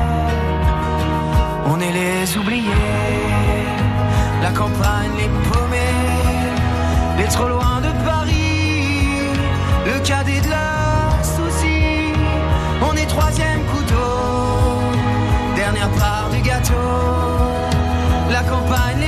[1.65, 2.69] On est les oubliés,
[4.41, 5.62] la campagne, les paumés,
[7.17, 9.29] les trop loin de Paris,
[9.85, 12.13] le cadet de leurs soucis.
[12.81, 14.83] On est troisième couteau,
[15.55, 16.73] dernière part du gâteau.
[18.31, 19.02] La campagne,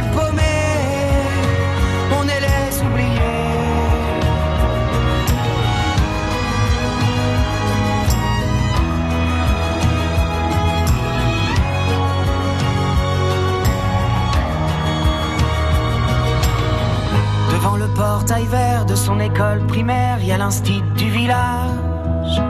[17.95, 22.41] portail vert de son école primaire, il y a l'instit du village.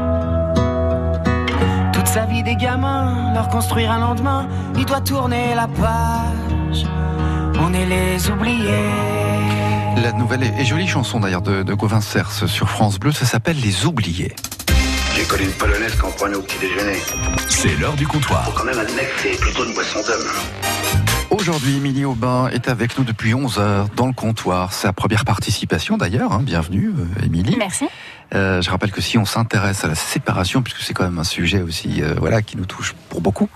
[1.93, 6.85] Toute sa vie des gamins, leur construire un lendemain, il doit tourner la page.
[7.59, 8.91] On est les oubliés.
[9.97, 13.59] La nouvelle et jolie chanson d'ailleurs de, de Gauvin Cers sur France Bleu, ça s'appelle
[13.61, 14.35] Les Oubliés.
[15.15, 16.99] J'ai connu une polonaise qu'on prenait au petit déjeuner.
[17.47, 18.43] C'est l'heure du comptoir.
[18.45, 20.74] Faut quand même admettre que c'est plutôt une boisson d'homme.
[21.47, 24.73] Aujourd'hui, Émilie Aubin est avec nous depuis 11 heures dans le comptoir.
[24.73, 26.31] Sa première participation d'ailleurs.
[26.33, 26.41] hein.
[26.41, 27.55] Bienvenue, euh, Émilie.
[27.55, 27.85] Merci.
[28.35, 31.23] Euh, je rappelle que si on s'intéresse à la séparation, puisque c'est quand même un
[31.23, 33.49] sujet aussi, euh, voilà, qui nous touche pour beaucoup.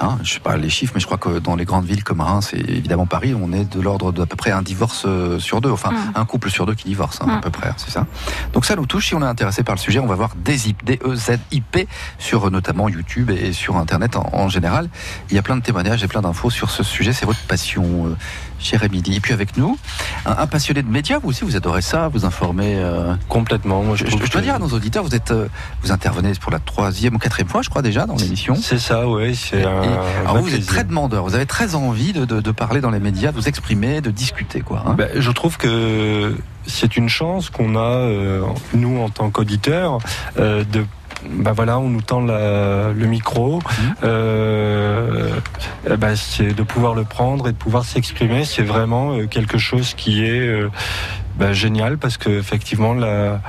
[0.00, 2.20] Hein, je sais pas les chiffres, mais je crois que dans les grandes villes comme
[2.20, 5.60] Reims et évidemment Paris, on est de l'ordre d'à peu près un divorce euh, sur
[5.60, 6.12] deux, enfin Mm.
[6.14, 7.30] un couple sur deux qui divorce, hein, Mm.
[7.30, 8.06] à peu près, c'est ça.
[8.52, 9.08] Donc ça nous touche.
[9.08, 11.86] Si on est intéressé par le sujet, on va voir DEZIP, D-E-Z-I-P,
[12.18, 14.88] sur euh, notamment YouTube et sur Internet en, en général.
[15.30, 17.12] Il y a plein de témoignages et plein d'infos sur ce sujet.
[17.12, 18.06] C'est votre passion.
[18.06, 18.16] Euh,
[18.62, 19.16] Cher Émilie.
[19.16, 19.76] Et puis avec nous,
[20.26, 22.76] un, un passionné de médias, vous aussi, vous adorez ça, vous informez.
[22.76, 23.82] euh, Complètement.
[23.82, 25.48] Moi, Je, dois dire à nos auditeurs, vous êtes, euh,
[25.82, 28.54] vous intervenez pour la troisième ou quatrième fois, je crois déjà, dans l'émission.
[28.54, 29.02] C'est ça.
[29.34, 29.68] C'est un.
[29.82, 32.80] un alors vous, vous êtes très demandeur, vous avez très envie de, de- de parler
[32.80, 34.82] dans les médias, de vous exprimer, de discuter, quoi.
[34.86, 34.94] hein.
[34.96, 38.42] Ben, je trouve que c'est une chance qu'on a, euh,
[38.74, 39.98] nous, en tant qu'auditeurs,
[40.38, 40.84] euh, de.
[41.28, 43.56] Ben voilà, on nous tend la- le micro.
[43.56, 43.94] Mhm.
[44.04, 45.30] Euh,
[45.98, 48.44] ben, c'est de pouvoir le prendre et de pouvoir s'exprimer.
[48.44, 50.68] C'est vraiment euh, quelque chose qui est euh,
[51.36, 53.40] ben, génial parce que effectivement la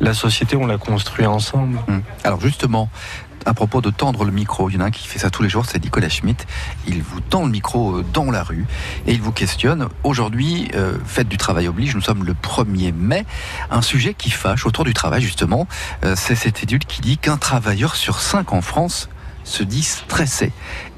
[0.00, 1.78] la société, on l'a construit ensemble.
[1.88, 2.02] Hum.
[2.24, 2.88] Alors justement,
[3.46, 5.42] à propos de tendre le micro, il y en a un qui fait ça tous
[5.42, 6.46] les jours, c'est Nicolas Schmitt.
[6.86, 8.66] Il vous tend le micro euh, dans la rue
[9.06, 9.88] et il vous questionne.
[10.04, 13.24] Aujourd'hui, euh, fête du travail oblige, nous sommes le 1er mai.
[13.70, 15.66] Un sujet qui fâche autour du travail, justement,
[16.04, 19.08] euh, c'est cette étude qui dit qu'un travailleur sur cinq en France
[19.44, 20.52] se dit stressé.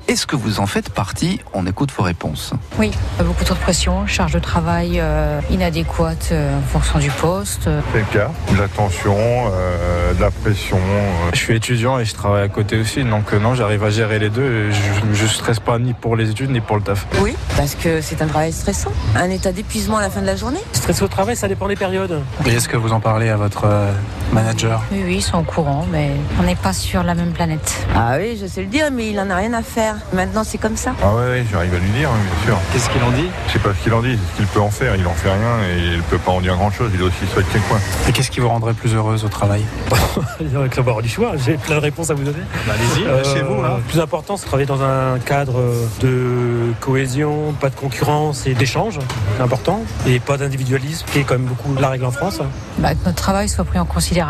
[0.07, 1.41] Est-ce que vous en faites partie?
[1.55, 2.53] On écoute vos réponses.
[2.79, 2.91] Oui,
[3.21, 7.71] beaucoup trop de pression, charge de travail euh, inadéquate euh, en fonction du poste.
[7.93, 8.31] C'est le cas.
[8.53, 10.77] De la tension, euh, de la pression.
[10.77, 11.31] euh.
[11.33, 14.19] Je suis étudiant et je travaille à côté aussi, donc euh, non, j'arrive à gérer
[14.19, 14.69] les deux.
[14.69, 17.07] et Je, je stresse pas ni pour les études ni pour le taf.
[17.23, 20.37] Oui, parce que c'est un travail stressant, un état d'épuisement à la fin de la
[20.37, 20.61] journée.
[20.73, 22.21] Stress au travail, ça dépend des périodes.
[22.45, 23.91] Et est-ce que vous en parlez à votre euh,
[24.35, 27.87] manager Oui, oui, ils sont au courant, mais on n'est pas sur la même planète.
[27.95, 29.95] Ah oui, je sais le dire, mais il en a rien à faire.
[30.13, 30.93] Maintenant, c'est comme ça.
[31.03, 32.59] Ah ouais, ouais, j'arrive à lui dire, bien sûr.
[32.73, 33.29] Qu'est-ce qu'il en dit?
[33.47, 34.97] Je sais pas ce qu'il en dit, c'est ce qu'il peut en faire.
[34.97, 36.91] Il en fait rien et il peut pas en dire grand chose.
[36.95, 37.79] Il est aussi de coin.
[38.09, 39.63] Et qu'est-ce qui vous rendrait plus heureuse au travail?
[40.41, 41.33] Il y aurait que avoir du choix.
[41.37, 42.39] J'ai plein de réponses à vous donner.
[42.69, 43.55] Allez-y, Euh, chez vous.
[43.63, 43.77] Hein.
[43.79, 45.61] Le plus important, c'est de travailler dans un cadre
[46.01, 48.99] de cohésion, pas de concurrence et d'échange.
[49.37, 49.83] C'est important.
[50.07, 52.41] Et pas d'individualisme, qui est quand même beaucoup la règle en France.
[52.79, 54.24] Bah, que notre travail soit pris en considération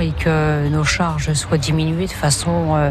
[0.00, 2.90] et que nos charges soient diminuées de façon euh,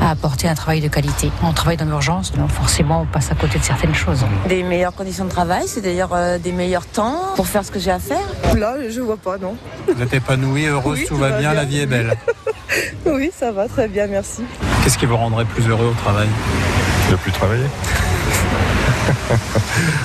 [0.00, 1.30] à apporter un travail de qualité.
[1.42, 4.24] On travaille dans l'urgence, donc forcément on passe à côté de certaines choses.
[4.48, 7.78] Des meilleures conditions de travail, c'est d'ailleurs euh, des meilleurs temps pour faire ce que
[7.78, 8.18] j'ai à faire.
[8.56, 9.54] Là, je vois pas, non.
[9.86, 11.60] Vous êtes épanouie, heureuse, Oui, tout va va bien, bien.
[11.60, 12.14] la vie est belle.
[13.04, 14.42] Oui, ça va, très bien, merci.
[14.84, 16.28] Qu'est-ce qui vous rendrait plus heureux au travail?
[17.08, 17.64] Il a plus travailler.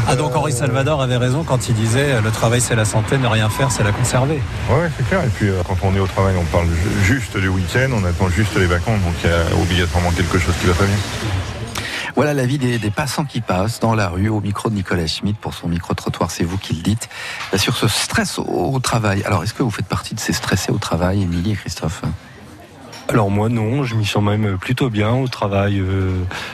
[0.08, 3.18] Ah donc Henri Salvador avait raison quand il disait euh, le travail c'est la santé,
[3.18, 4.42] ne rien faire c'est la conserver.
[4.70, 5.24] Ouais, ouais, c'est clair.
[5.24, 8.04] Et puis, euh, quand on est au travail, on parle ju- juste du week-end, on
[8.06, 10.96] attend juste les vacances, donc il y a obligatoirement quelque chose qui va pas bien.
[12.16, 15.06] Voilà la vie des, des passants qui passent dans la rue au micro de Nicolas
[15.08, 17.10] Schmitt pour son micro-trottoir, c'est vous qui le dites,
[17.54, 19.24] euh, sur ce stress au, au travail.
[19.26, 22.02] Alors, est-ce que vous faites partie de ces stressés au travail, Émilie et Christophe?
[23.08, 25.80] Alors moi non, je m'y sens même plutôt bien au travail.
[25.80, 26.12] euh,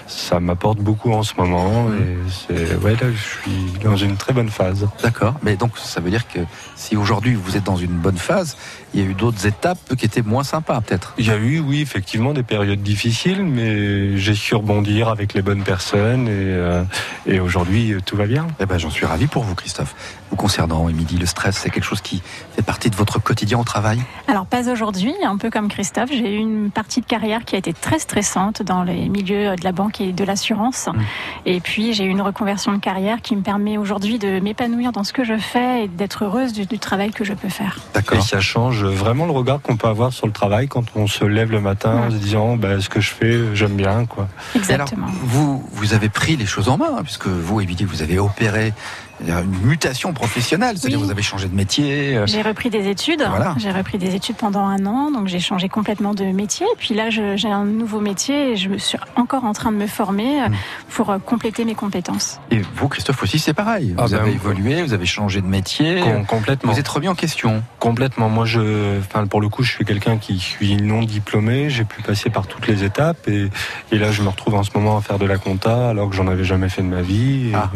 [0.07, 4.33] ça m'apporte beaucoup en ce moment et c'est ouais là je suis dans une très
[4.33, 4.87] bonne phase.
[5.01, 6.39] D'accord, mais donc ça veut dire que
[6.75, 8.57] si aujourd'hui vous êtes dans une bonne phase,
[8.93, 11.13] il y a eu d'autres étapes qui étaient moins sympas peut-être?
[11.17, 15.41] Il y a eu oui effectivement des périodes difficiles, mais j'ai su rebondir avec les
[15.41, 16.83] bonnes personnes et, euh,
[17.25, 18.47] et aujourd'hui euh, tout va bien.
[18.59, 19.95] Eh ben, j'en suis ravi pour vous, Christophe.
[20.29, 22.21] Vous concernant, Émilie, le stress, c'est quelque chose qui
[22.55, 24.01] fait partie de votre quotidien au travail?
[24.27, 27.57] Alors pas aujourd'hui, un peu comme Christophe, j'ai eu une partie de carrière qui a
[27.57, 30.89] été très stressante dans les milieux de la banque et de l'assurance.
[31.45, 35.03] Et puis j'ai eu une reconversion de carrière qui me permet aujourd'hui de m'épanouir dans
[35.03, 37.79] ce que je fais et d'être heureuse du, du travail que je peux faire.
[38.11, 41.23] Et ça change vraiment le regard qu'on peut avoir sur le travail quand on se
[41.23, 44.27] lève le matin en se disant bah, ce que je fais, j'aime bien quoi.
[44.55, 45.07] Exactement.
[45.07, 48.19] Alors, vous, vous avez pris les choses en main, hein, puisque vous, Émilie, vous avez
[48.19, 48.73] opéré
[49.27, 51.05] une mutation professionnelle, c'est-à-dire Oui.
[51.05, 52.17] vous avez changé de métier.
[52.17, 53.23] euh, J'ai repris des études.
[53.29, 53.55] Voilà.
[53.57, 56.65] J'ai repris des études pendant un an, donc j'ai changé complètement de métier.
[56.65, 59.77] Et puis là, j'ai un nouveau métier et je me suis encore en train de
[59.77, 60.55] me former euh, Hmm.
[60.89, 62.39] pour euh, compléter mes compétences.
[62.51, 63.93] Et vous, Christophe, aussi, c'est pareil.
[63.97, 66.01] Ah vous ben, avez évolué, vous avez changé de métier.
[66.01, 66.71] Com- complètement.
[66.73, 67.63] Vous êtes remis en question.
[67.79, 68.29] Complètement.
[68.29, 71.69] Moi, je, enfin, pour le coup, je suis quelqu'un qui suis non diplômé.
[71.69, 73.49] J'ai pu passer par toutes les étapes et,
[73.91, 76.15] et là, je me retrouve en ce moment à faire de la compta alors que
[76.15, 77.49] j'en avais jamais fait de ma vie.
[77.49, 77.69] Et- Ah.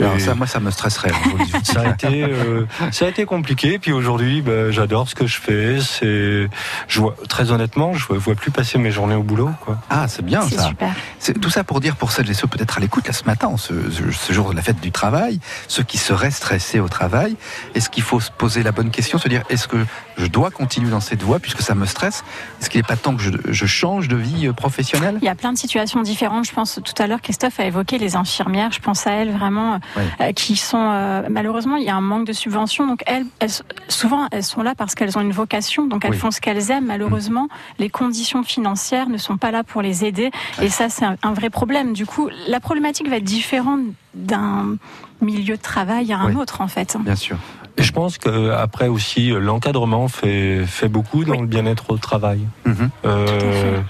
[0.00, 1.10] Et Alors ça, moi, ça me stresserait.
[1.12, 3.78] hein, ça a été, euh, ça a été compliqué.
[3.78, 5.78] Puis aujourd'hui, bah, j'adore ce que je fais.
[5.80, 6.48] C'est,
[6.88, 9.78] je vois, très honnêtement, je vois, vois plus passer mes journées au boulot, quoi.
[9.90, 10.68] Ah, c'est bien C'est ça.
[10.68, 10.94] super.
[11.18, 13.52] C'est tout ça pour dire pour celles et ceux peut-être à l'écoute là ce matin,
[13.56, 17.36] ce, ce- ce jour de la fête du travail, ceux qui seraient stressés au travail,
[17.74, 19.84] est-ce qu'il faut se poser la bonne question, se dire est-ce que
[20.16, 22.24] je dois continuer dans cette voie puisque ça me stresse?
[22.60, 25.18] Est-ce qu'il n'est pas temps que je, je change de vie euh, professionnelle?
[25.22, 26.44] Il y a plein de situations différentes.
[26.46, 28.70] Je pense tout à l'heure, Christophe a évoqué les infirmières.
[28.72, 29.78] Je pense à elles vraiment,
[30.20, 32.86] Euh, qui sont euh, malheureusement il y a un manque de subventions.
[32.86, 33.50] Donc elles, elles-
[33.88, 35.86] souvent elles sont là parce qu'elles ont une vocation.
[35.86, 36.16] Donc elles Oui.
[36.16, 36.86] font ce qu'elles aiment.
[36.86, 37.48] Malheureusement,
[37.78, 40.30] les conditions financières ne sont pas là pour les aider.
[40.62, 41.92] Et ça c'est un, un vrai problème.
[41.92, 43.80] Du coup, la problématique va être différente
[44.14, 44.76] d'un
[45.20, 46.36] milieu de travail à un Oui.
[46.40, 46.96] autre en fait.
[47.00, 47.36] Bien sûr.
[47.78, 52.40] Je pense qu'après aussi, l'encadrement fait, fait beaucoup dans le bien-être au travail.
[52.64, 52.90] Mhm.
[53.04, 53.80] Euh,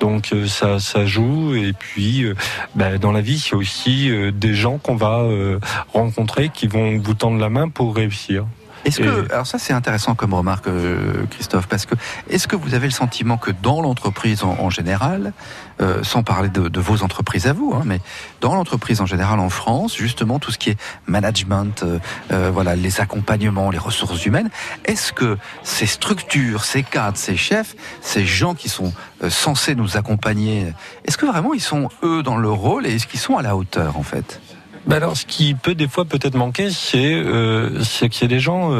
[0.00, 1.54] donc euh, ça, ça joue.
[1.54, 2.34] Et puis, euh,
[2.74, 5.60] ben, dans la vie, a aussi euh, des gens qu'on va euh,
[5.92, 8.46] rencontrer qui vont vous tendre la main pour réussir.
[8.84, 11.94] Est-ce Et- que, alors ça c'est intéressant comme remarque, euh, Christophe, parce que
[12.28, 15.32] est-ce que vous avez le sentiment que dans l'entreprise en, en général,
[15.80, 18.00] euh, sans parler de, de vos entreprises à vous, hein, mais
[18.40, 20.76] dans l'entreprise en général en France, justement tout ce qui est
[21.06, 21.84] management,
[22.32, 24.50] euh, voilà, les accompagnements, les ressources humaines,
[24.84, 28.92] est-ce que ces structures, ces cadres, ces chefs, ces gens qui sont
[29.28, 30.72] censés nous accompagner,
[31.04, 33.56] est-ce que vraiment ils sont eux dans leur rôle et est-ce qu'ils sont à la
[33.56, 34.40] hauteur en fait?
[34.86, 38.28] Ben alors, ce qui peut des fois peut-être manquer, c'est euh, c'est qu'il y a
[38.28, 38.72] des gens.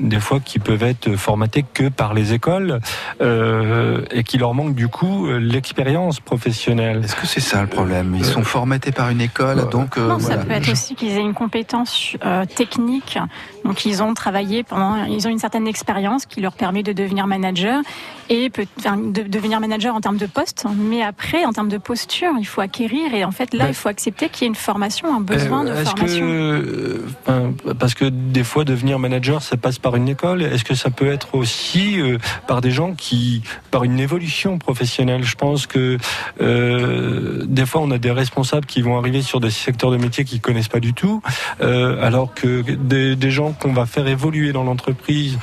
[0.00, 2.80] Euh, des fois qui peuvent être formatés que par les écoles
[3.20, 7.02] euh, et qui leur manque du coup euh, l'expérience professionnelle.
[7.04, 8.14] Est-ce que c'est ça le problème?
[8.16, 11.20] Ils sont formatés par une école, donc euh, Non, ça peut être aussi qu'ils aient
[11.20, 13.18] une compétence euh, technique.
[13.64, 17.26] Donc, ils ont travaillé pendant, ils ont une certaine expérience qui leur permet de devenir
[17.26, 17.82] manager
[18.30, 20.64] et peut, enfin, de devenir manager en termes de poste.
[20.76, 23.74] Mais après, en termes de posture, il faut acquérir et en fait, là, Ben, il
[23.74, 26.26] faut accepter qu'il y ait une formation, un besoin de Euh, est-ce formation.
[26.26, 30.42] Que, euh, parce que des fois devenir manager, ça passe par une école?
[30.42, 35.24] Est-ce que ça peut être aussi euh, par des gens qui, par une évolution professionnelle?
[35.24, 35.98] Je pense que
[36.40, 40.24] euh, des fois on a des responsables qui vont arriver sur des secteurs de métiers
[40.24, 41.22] qu'ils connaissent pas du tout,
[41.60, 45.38] euh, alors que des gens qu'on va faire évoluer dans l'entreprise.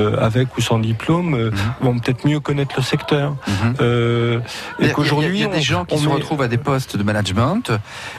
[0.00, 3.36] Euh, avec ou sans diplôme, euh, vont peut-être mieux connaître le secteur.
[3.80, 4.40] Euh,
[4.78, 5.98] Il y et a- qu'aujourd'hui, il y a, il y a des on- gens qui
[5.98, 7.70] se met- retrouvent à des postes de management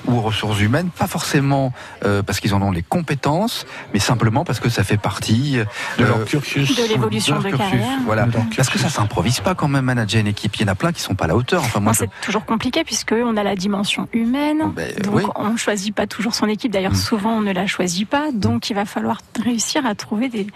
[0.06, 1.74] ou aux ressources humaines, pas forcément
[2.06, 5.66] euh, parce qu'ils en ont les compétences, mais simplement parce que ça fait partie euh,
[5.98, 6.76] De leur cursus.
[6.78, 7.58] De l'évolution de cursus.
[7.58, 7.98] carrière.
[8.06, 8.26] Voilà.
[8.26, 10.56] De Parce que ça s'improvise pas quand même manager une équipe.
[10.58, 11.62] Il y en a plein qui sont pas à la hauteur.
[11.64, 14.60] Enfin moi, je- c'est toujours compliqué puisque on a la dimension humaine.
[14.60, 15.24] donc Ben, oui.
[15.36, 16.72] on choisit pas toujours son équipe.
[16.72, 16.96] D'ailleurs, Mm.
[16.96, 18.32] souvent on ne la choisit pas.
[18.34, 20.48] Donc il va falloir réussir à trouver des,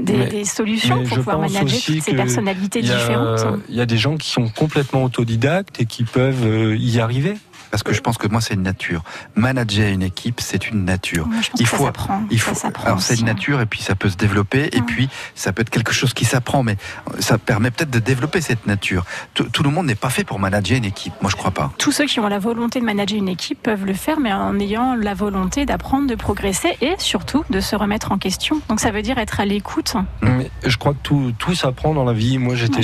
[0.00, 2.78] des, Mais- des solutions mais pour je pouvoir pense manager aussi toutes ces que personnalités
[2.80, 3.46] il y a- différentes.
[3.68, 7.34] Il y a des gens qui sont complètement autodidactes et qui peuvent euh, y arriver.
[7.70, 9.02] Parce que je pense que moi, c'est une nature.
[9.34, 11.26] Manager une équipe, c'est une nature.
[11.26, 12.22] Moi, je pense il que ça faut, s'apprend.
[12.30, 12.86] il Ça faut.
[12.86, 13.34] alors c'est une hein.
[13.34, 16.24] nature et puis ça peut se développer et puis ça peut être quelque chose qui
[16.24, 16.76] s'apprend, mais
[17.18, 19.04] ça permet peut-être de développer cette nature.
[19.34, 21.12] Tout, tout le monde n'est pas fait pour manager une équipe.
[21.22, 21.72] Moi, je crois pas.
[21.78, 24.58] Tous ceux qui ont la volonté de manager une équipe peuvent le faire, mais en
[24.58, 28.60] ayant la volonté d'apprendre, de progresser et surtout de se remettre en question.
[28.68, 29.94] Donc ça veut dire être à l'écoute.
[30.22, 32.38] Mais je crois que tout, tout s'apprend dans la vie.
[32.38, 32.82] Moi, j'étais,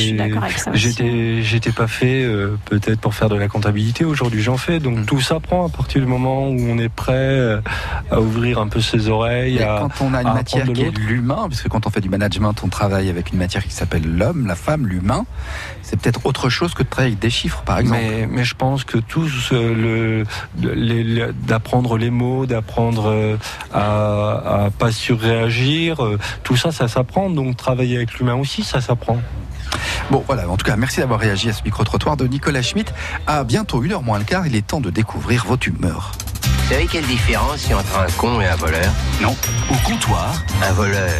[0.56, 4.04] ça j'étais, j'étais pas fait euh, peut-être pour faire de la comptabilité.
[4.04, 4.75] Aujourd'hui, j'en fais.
[4.80, 5.04] Donc Mm.
[5.06, 7.60] tout s'apprend à partir du moment où on est prêt euh,
[8.10, 9.56] à ouvrir un peu ses oreilles.
[9.56, 12.08] Et à- quand on a une matière qui est l'humain, puisque quand on fait du
[12.08, 15.24] management, on travaille avec une matière qui s'appelle l'homme, la femme, l'humain,
[15.82, 18.00] c'est peut-être autre chose que de travailler avec des chiffres, par exemple.
[18.02, 18.98] Mais, mais je pense que
[19.52, 20.24] le,
[20.60, 23.36] les- les- d'apprendre les mots, d'apprendre euh,
[23.72, 27.30] à, à pas surréagir, euh, tout ça, ça s'apprend.
[27.30, 29.18] Donc travailler avec l'humain aussi, ça s'apprend.
[30.10, 32.92] Bon, voilà, en tout cas, merci d'avoir réagi à ce micro-trottoir de Nicolas Schmitt.
[33.26, 36.12] À bientôt, une heure moins le quart, il est temps de découvrir votre humeur.
[36.42, 38.90] Vous savez quelle différence il y a entre un con et un voleur?
[39.22, 39.36] Non.
[39.70, 40.34] Au comptoir,
[40.68, 41.10] Un voleur,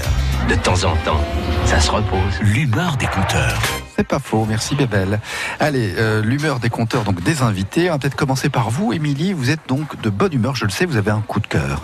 [0.49, 1.21] de temps en temps,
[1.67, 2.35] ça se repose.
[2.41, 3.61] l'humeur des compteurs.
[3.97, 5.21] C'est pas faux, merci Bébel.
[5.59, 7.89] Allez, euh, l'humeur des compteurs, donc des invités.
[7.89, 9.33] On va peut-être commencer par vous, Émilie.
[9.33, 11.81] Vous êtes donc de bonne humeur, je le sais, vous avez un coup de cœur.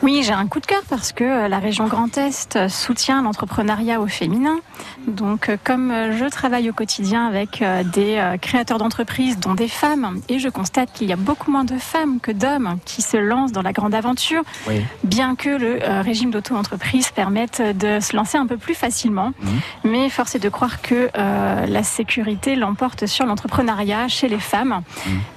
[0.00, 4.00] Oui, j'ai un coup de cœur parce que euh, la région Grand Est soutient l'entrepreneuriat
[4.00, 4.58] au féminin.
[5.08, 10.38] Donc, euh, comme je travaille au quotidien avec des créateurs d'entreprises, dont des femmes, et
[10.38, 13.62] je constate qu'il y a beaucoup moins de femmes que d'hommes qui se lancent dans
[13.62, 14.84] la grande aventure, Oui.
[15.02, 19.32] bien que le régime d'auto-entreprise permette de se lancer un peu plus facilement.
[19.84, 24.82] Mais force est de croire que euh, la sécurité l'emporte sur l'entrepreneuriat chez les femmes.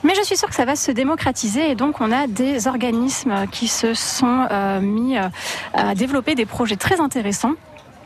[0.03, 3.47] Mais je suis sûre que ça va se démocratiser et donc on a des organismes
[3.51, 5.29] qui se sont euh, mis euh,
[5.73, 7.53] à développer des projets très intéressants.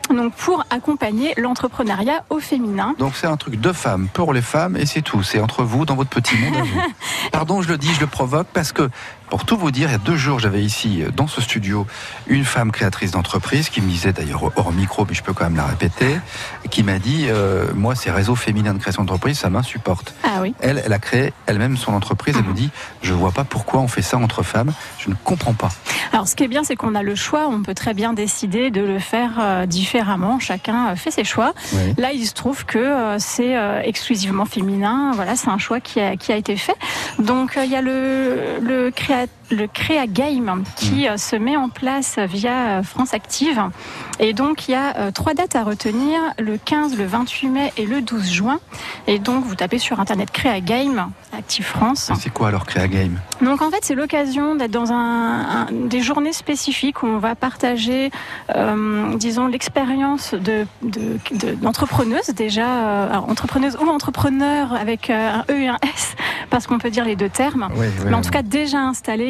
[0.09, 2.93] Donc pour accompagner l'entrepreneuriat au féminin.
[2.99, 5.24] Donc c'est un truc de femmes, pour les femmes, et c'est tout.
[5.24, 6.68] C'est entre vous, dans votre petit monde.
[7.32, 8.89] Pardon, je le dis, je le provoque, parce que,
[9.34, 11.88] pour tout vous dire, il y a deux jours, j'avais ici, euh, dans ce studio,
[12.27, 15.55] une femme créatrice d'entreprise, qui me disait d'ailleurs hors micro, mais je peux quand même
[15.55, 16.19] la répéter,
[16.69, 20.13] qui m'a dit, euh, moi, ces réseaux féminins de création d'entreprise, ça m'insupporte.
[20.23, 20.53] Ah oui.
[20.61, 22.69] Elle, elle a créé elle-même son entreprise, elle me dit,
[23.01, 25.69] je vois pas pourquoi on fait ça entre femmes, je ne comprends pas.
[26.11, 28.69] Alors ce qui est bien, c'est qu'on a le choix, on peut très bien décider
[28.69, 31.55] de le faire euh, différemment, chacun fait ses choix.
[31.73, 31.95] Oui.
[31.97, 36.17] Là, il se trouve que euh, c'est exclusivement féminin, voilà, c'est un choix qui a,
[36.17, 36.75] qui a été fait.
[37.17, 41.55] Donc il y a le, le, créa- créa, le Créa Game qui euh, se met
[41.57, 43.61] en place via euh, France Active.
[44.19, 47.74] Et donc, il y a euh, trois dates à retenir, le 15, le 28 mai
[47.78, 48.59] et le 12 juin.
[49.07, 52.11] Et donc, vous tapez sur Internet Créa Game, Active France.
[52.19, 53.19] C'est quoi alors Créa Game?
[53.41, 57.36] Donc en fait, c'est l'occasion d'être dans un, un- des journées spécifiques où on va
[57.36, 58.11] partager,
[58.55, 65.43] euh, disons, l'expérience de, de- de- d'entrepreneuses déjà, euh, alors, entrepreneuses ou entrepreneurs avec un
[65.49, 66.15] E et un S,
[66.49, 67.67] parce qu'on peut dire les deux termes.
[67.76, 68.24] Oui, oui, Mais en oui.
[68.24, 68.80] tout cas, déjà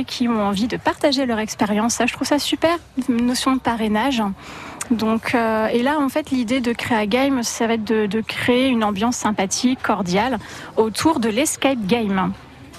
[0.05, 1.95] qui ont envie de partager leur expérience.
[1.95, 2.77] Ça, je trouve ça super,
[3.09, 4.21] une notion de parrainage.
[4.91, 8.67] Donc, euh, et là, en fait, l'idée de Créa Game, ça va être de créer
[8.67, 10.37] une ambiance sympathique, cordiale,
[10.77, 12.33] autour de l'escape game.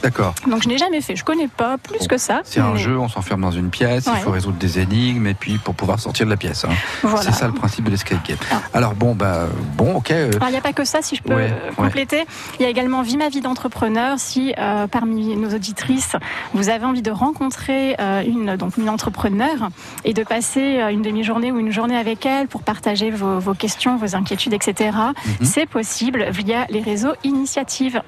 [0.05, 0.35] D'accord.
[0.47, 2.43] Donc je n'ai jamais fait, je connais pas plus que ça.
[2.45, 5.57] C'est un jeu, on s'enferme dans une pièce, il faut résoudre des énigmes et puis
[5.57, 6.65] pour pouvoir sortir de la pièce.
[6.67, 6.75] hein.
[7.03, 7.23] Voilà.
[7.23, 8.37] C'est ça le principe de l'escape game.
[8.75, 9.47] Alors bon, bah
[9.79, 10.11] bon, ok.
[10.11, 11.75] euh, Alors, il n'y a pas que ça, si je peux Ouais, euh, ouais.
[11.77, 12.25] compléter.
[12.59, 14.19] Il y a également Vie ma vie d'entrepreneur.
[14.19, 16.17] Si euh, parmi nos auditrices,
[16.53, 19.71] vous avez envie de rencontrer euh, une, donc une entrepreneur
[20.05, 23.97] et de passer une demi-journée ou une journée avec elle pour partager vos, vos questions,
[23.97, 25.47] vos inquiétudes, etc., Mhm.
[25.47, 28.03] c'est possible via les réseaux initiatives.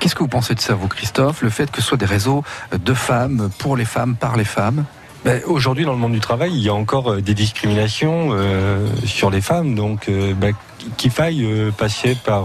[0.00, 1.27] Qu'est-ce que vous pensez de ça, vous, Christophe?
[1.42, 4.84] Le fait que ce soit des réseaux de femmes, pour les femmes, par les femmes.
[5.24, 8.86] Ben, Aujourd'hui, dans le monde du travail, il y a encore euh, des discriminations euh,
[9.04, 10.54] sur les femmes, donc euh, ben,
[10.96, 12.44] qu'il faille passer par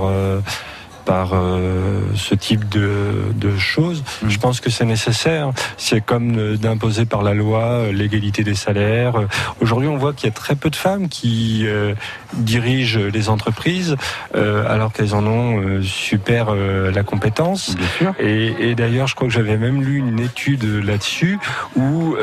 [1.06, 4.04] par euh, ce type de, de choses.
[4.28, 5.52] Je pense que c'est nécessaire.
[5.78, 9.16] C'est comme d'imposer par la loi euh, l'égalité des salaires.
[9.18, 9.28] Euh,
[9.62, 11.94] Aujourd'hui, on voit qu'il y a très peu de femmes qui euh,
[12.34, 13.96] dirigent les entreprises,
[14.36, 17.76] euh, alors qu'elles en ont super la compétence.
[18.20, 21.40] Et, et d'ailleurs, je crois que j'avais même lu une étude là-dessus
[21.76, 22.16] où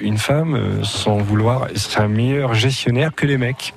[0.00, 3.74] une femme, sans vouloir, serait un meilleur gestionnaire que les mecs.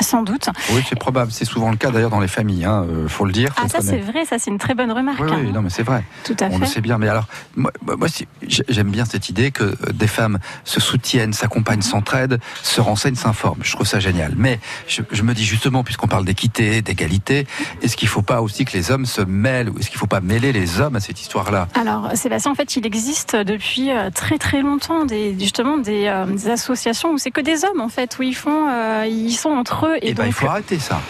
[0.00, 0.48] Sans doute.
[0.72, 1.32] Oui, c'est probable.
[1.32, 3.52] C'est souvent le cas d'ailleurs dans les familles, hein, euh, faut le dire.
[3.56, 5.20] Ah, ça c'est vrai, ça c'est une très bonne remarque.
[5.20, 5.38] Oui, hein.
[5.40, 6.04] oui, non, mais c'est vrai.
[6.24, 6.58] Tout à On fait.
[6.58, 6.98] le sait bien.
[6.98, 7.26] Mais alors,
[7.56, 8.08] moi, moi,
[8.42, 13.60] j'aime bien cette idée que euh, des femmes se soutiennent, s'accompagnent, s'entraident, se renseignent, s'informent.
[13.62, 14.34] Je trouve ça génial.
[14.36, 17.46] Mais je, je me dis justement, puisqu'on parle d'équité, d'égalité,
[17.82, 20.00] est-ce qu'il ne faut pas aussi que les hommes se mêlent ou est-ce qu'il ne
[20.00, 21.68] faut pas mêler les hommes à cette histoire-là?
[21.74, 26.26] Alors, Sébastien, en fait, il existe depuis euh, très très longtemps des, justement des, euh,
[26.26, 29.50] des associations où c'est que des hommes, en fait, où ils font, euh, ils sont
[29.50, 29.87] entre eux.
[29.96, 31.00] Et Eh ben, il faut arrêter ça.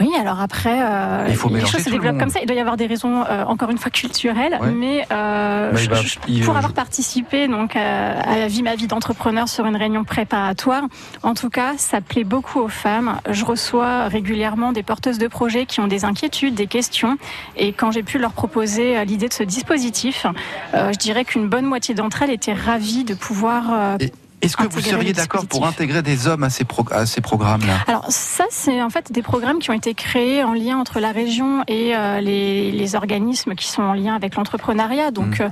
[0.00, 2.40] oui, alors après, euh, Il faut les choses se développent comme ça.
[2.40, 4.70] Il doit y avoir des raisons, euh, encore une fois, culturelles, Ouais.
[4.70, 8.86] mais, euh, je- je- il- pour avoir participé donc à, à la vie ma vie
[8.86, 10.84] d'entrepreneur sur une réunion préparatoire,
[11.22, 13.18] en tout cas, ça plaît beaucoup aux femmes.
[13.28, 17.18] Je reçois régulièrement des porteuses de projets qui ont des inquiétudes, des questions,
[17.58, 20.24] et quand j'ai pu leur proposer euh, l'idée de ce dispositif,
[20.72, 23.64] euh, je dirais qu'une bonne moitié d'entre elles étaient ravies de pouvoir.
[23.70, 23.98] euh,
[24.42, 27.78] Est-ce que vous seriez d'accord pour intégrer des hommes à ces, à ces programmes-là?
[27.86, 31.12] Alors ça, c'est en fait des programmes qui ont été créés en lien entre la
[31.12, 35.10] région et euh, les, les organismes qui sont en lien avec l'entrepreneuriat.
[35.10, 35.48] Donc Mmh, euh,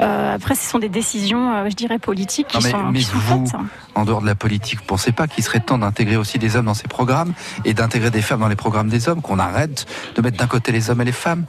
[0.00, 2.98] euh, après, ce sont des décisions, euh, je dirais, politiques qui Non, mais, sont, mais
[2.98, 3.60] qui sont vous, faites.
[3.94, 6.66] en dehors de la politique, vous pensez pas qu'il serait temps d'intégrer aussi des hommes
[6.66, 7.32] dans ces programmes
[7.64, 9.86] et d'intégrer des femmes dans les programmes des hommes, qu'on arrête
[10.16, 11.44] de mettre d'un côté les hommes et les femmes?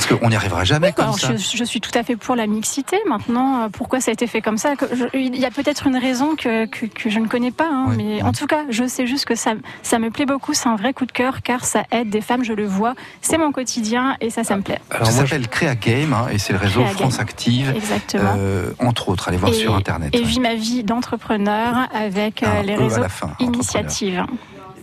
[0.00, 1.36] Parce qu'on n'y arrivera jamais comme Alors, ça.
[1.36, 2.96] je, je suis tout à fait pour la mixité.
[3.06, 4.70] Maintenant, euh, pourquoi ça a été fait comme ça?
[4.92, 7.88] Je- Il y a peut-être une raison que, que, que je ne connais pas, hein,
[7.98, 10.54] mais en tout cas, je sais juste que ça, ça me plaît beaucoup.
[10.54, 12.94] C'est un vrai coup de cœur car ça aide des femmes, je le vois.
[13.20, 14.80] C'est mon quotidien et ça, ça me plaît.
[14.90, 17.20] ça s'appelle Créa Game hein, et c'est le réseau Créa France Game.
[17.20, 17.72] Active.
[17.76, 18.36] Exactement.
[18.38, 20.14] euh, entre autres, allez voir et, sur Internet.
[20.14, 23.02] Et vis ma vie d'entrepreneur avec euh, Ah, les réseaux
[23.38, 24.24] initiatives.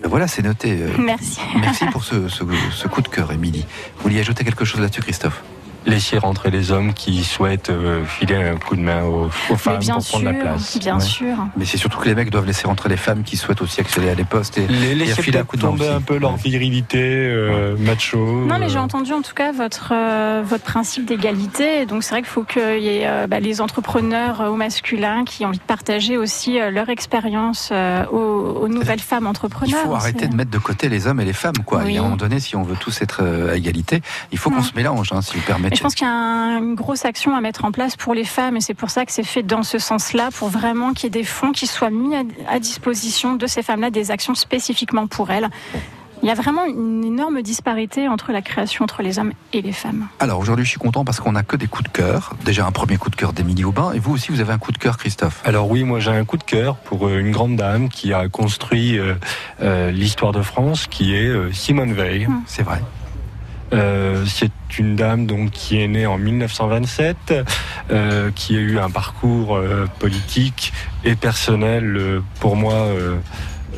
[0.02, 0.78] Ben Voilà, c'est noté.
[0.82, 1.40] euh, Merci.
[1.60, 3.66] Merci pour ce, ce- ce coup de cœur, Émilie.
[3.98, 5.44] Vous vouliez ajouter quelque chose là-dessus, Christophe?
[5.88, 9.80] Laisser rentrer les hommes qui souhaitent euh, filer un coup de main aux, aux femmes
[9.80, 10.78] bien pour prendre la place.
[10.80, 11.36] bien sûr.
[11.56, 14.10] Mais c'est surtout que les mecs doivent laisser rentrer les femmes qui souhaitent aussi accéder
[14.10, 15.88] à des postes et, Les et laisser filer un coup de main aussi.
[15.88, 18.18] un peu leur virilité euh, macho.
[18.46, 21.86] Non, mais j'ai euh, entendu en tout cas votre, euh, votre principe d'égalité.
[21.86, 25.24] Donc c'est vrai qu'il faut qu'il y ait euh, bah, les entrepreneurs euh, au masculin
[25.26, 29.28] qui ont envie de partager aussi euh, leur expérience euh, aux, aux nouvelles femmes Il
[29.28, 29.80] entrepreneurs.
[29.84, 29.98] faut aussi.
[30.02, 31.82] arrêter de mettre de côté les hommes et les femmes, quoi.
[31.86, 31.94] Oui.
[31.94, 34.50] Et à un moment donné, si on veut tous être euh, à égalité, il faut
[34.50, 35.77] qu'on se mélange, hein, si vous Et permettez.
[35.78, 38.26] Je pense qu'il y a un- une grosse action à mettre en place pour les
[38.26, 41.08] femmes et c'est pour ça que c'est fait dans ce sens-là, pour vraiment qu'il y
[41.08, 45.08] ait des fonds qui soient mis à, à disposition de ces femmes-là, des actions spécifiquement
[45.08, 45.50] pour elles.
[46.24, 49.72] Il y a vraiment une énorme disparité entre la création entre les hommes et les
[49.72, 50.08] femmes.
[50.20, 52.34] Alors aujourd'hui, je suis content parce qu'on n'a que des coups de cœur.
[52.44, 54.72] Déjà un premier coup de cœur d'Émilie Aubin, et vous aussi, vous avez un coup
[54.72, 55.42] de cœur, Christophe?
[55.46, 58.28] Alors oui, moi j'ai un coup de cœur pour euh, une grande dame qui a
[58.30, 59.14] construit euh,
[59.62, 62.28] euh, l'histoire de France, qui est euh, Simone Veil.
[62.48, 62.82] C'est vrai.
[63.74, 67.34] Euh, c'est une dame donc qui est née en 1927,
[67.92, 73.18] euh, qui a eu un parcours euh, politique et personnel euh, pour moi euh,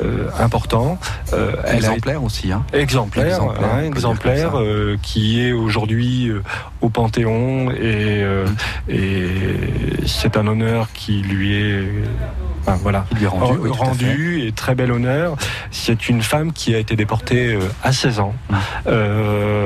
[0.02, 0.98] euh, important.
[1.32, 2.52] Euh, a Exemplaire aussi.
[2.52, 2.64] Hein.
[2.72, 6.42] exemplaire, Exemplaire, hein, exemplaire euh, qui est aujourd'hui euh,
[6.80, 8.46] au Panthéon et, euh,
[8.88, 8.92] Mm.
[8.94, 11.84] et c'est un honneur qui lui est
[12.62, 15.36] enfin, voilà, Il est rendu, oui, rendu et très bel honneur.
[15.70, 18.34] C'est une femme qui a été déportée euh, à 16 ans.
[18.48, 18.54] Mm.
[18.86, 19.59] Euh, euh,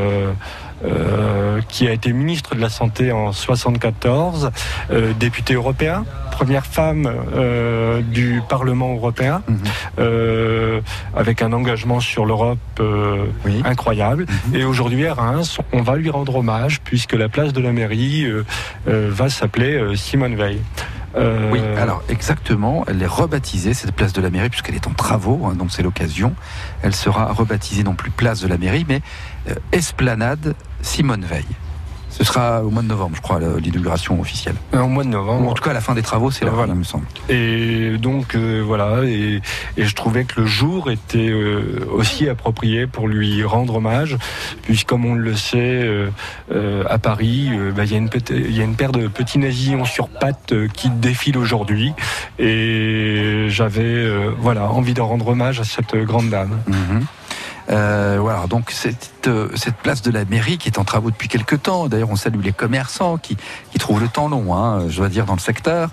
[1.74, 4.52] qui a été ministre de la Santé en 74,
[4.92, 9.58] euh, député européen, première femme euh, du Parlement européen, Mhm.
[9.98, 10.80] euh,
[11.16, 13.60] avec un engagement sur l'Europe euh, Oui.
[13.64, 14.26] incroyable.
[14.50, 14.54] Mhm.
[14.54, 18.24] Et aujourd'hui, à Reims, on va lui rendre hommage puisque la place de la mairie
[18.24, 18.44] euh,
[18.86, 20.60] euh, va s'appeler euh, Simone Veil.
[21.16, 24.94] Euh, Oui, alors exactement, elle est rebaptisée, cette place de la mairie, puisqu'elle est en
[24.94, 26.34] travaux, hein, donc c'est l'occasion.
[26.82, 29.00] Elle sera rebaptisée non plus place de la mairie, mais
[29.48, 31.46] euh, Esplanade Simone Veil.
[32.16, 34.54] Ce sera au mois de novembre, je crois, l'inauguration officielle.
[34.72, 35.50] au mois de Ou novembre.
[35.50, 36.72] en tout cas, à la fin des travaux, c'est là, Voilà.
[36.72, 37.06] il me semble.
[37.28, 39.40] Et donc euh, voilà, et,
[39.76, 44.16] et je trouvais que le jour était euh, aussi approprié pour lui rendre hommage,
[44.62, 46.08] puisque comme on le sait, euh,
[46.52, 48.92] euh, à Paris, euh, bah, il y, a une pet- il y a une paire
[48.92, 51.94] de petits nazillons sur pattes euh, qui défilent aujourd'hui,
[52.38, 56.60] et j'avais euh, voilà envie de rendre hommage à cette grande dame.
[56.68, 57.06] Mhm.
[57.70, 61.28] Euh, voilà, donc cette, euh, cette place de la mairie qui est en travaux depuis
[61.28, 61.88] quelques temps.
[61.88, 63.36] D'ailleurs, on salue les commerçants qui,
[63.72, 65.88] qui trouvent le temps long, hein, je dois dire, dans le secteur.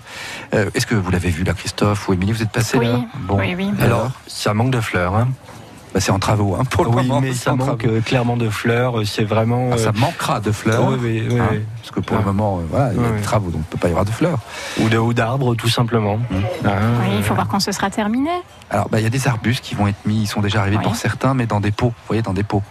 [0.54, 3.00] Euh, Est-ce que vous l'avez vu là, Christophe ou Émilie Vous êtes passé Oui, là
[3.20, 3.38] Bon.
[3.38, 3.70] oui, oui.
[3.80, 5.28] Alors, Ça manque de fleurs, hein.
[5.94, 7.20] bah, c'est en travaux hein, pour le oui, moment.
[7.22, 7.96] mais ça manque travaux.
[7.96, 9.00] euh, clairement de fleurs.
[9.00, 9.70] euh, C'est vraiment.
[9.72, 10.88] Ah, ça manquera de fleurs.
[10.88, 11.60] oui, oui, oui, hein, oui.
[11.82, 13.72] Parce que pour le moment, euh, voilà, il y a des travaux, donc il ne
[13.72, 14.38] peut pas y avoir de fleurs.
[14.80, 16.16] ou d'arbres, tout simplement.
[16.16, 16.24] Mmh.
[16.64, 16.68] Ah,
[17.00, 18.30] Oui, il faut voir quand ce sera terminé.
[18.70, 20.76] Alors, bah, il y a des arbustes qui vont être mis, ils sont déjà arrivés
[20.78, 20.82] Oui.
[20.84, 22.62] pour certains, mais dans des pots, vous voyez, dans des pots.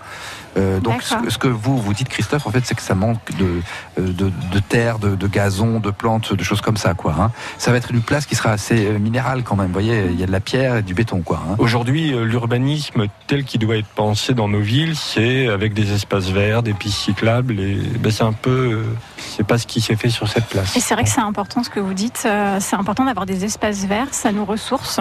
[0.58, 2.94] Euh, donc, ce, que- ce que vous vous dites, Christophe, en fait, c'est que ça
[2.96, 3.62] manque de,
[4.00, 7.16] euh, de, de terre, de, de gazon, de plantes, de choses comme ça, quoi.
[7.18, 7.32] Hein.
[7.58, 9.68] Ça va être une place qui sera assez minérale quand même.
[9.68, 11.42] Vous voyez, il y a de la pierre et du béton, quoi.
[11.50, 11.56] Hein.
[11.58, 16.64] Aujourd'hui, l'urbanisme tel qu'il doit être pensé dans nos villes, c'est avec des espaces verts,
[16.64, 17.58] des pistes cyclables.
[17.60, 18.84] Et ben, c'est un peu, euh,
[19.18, 20.76] c'est pas ce qui s'est fait sur cette place.
[20.76, 22.24] Et c'est vrai que c'est important ce que vous dites.
[22.26, 25.00] euh, c'est important d'avoir des espaces verts, ça nous ressource.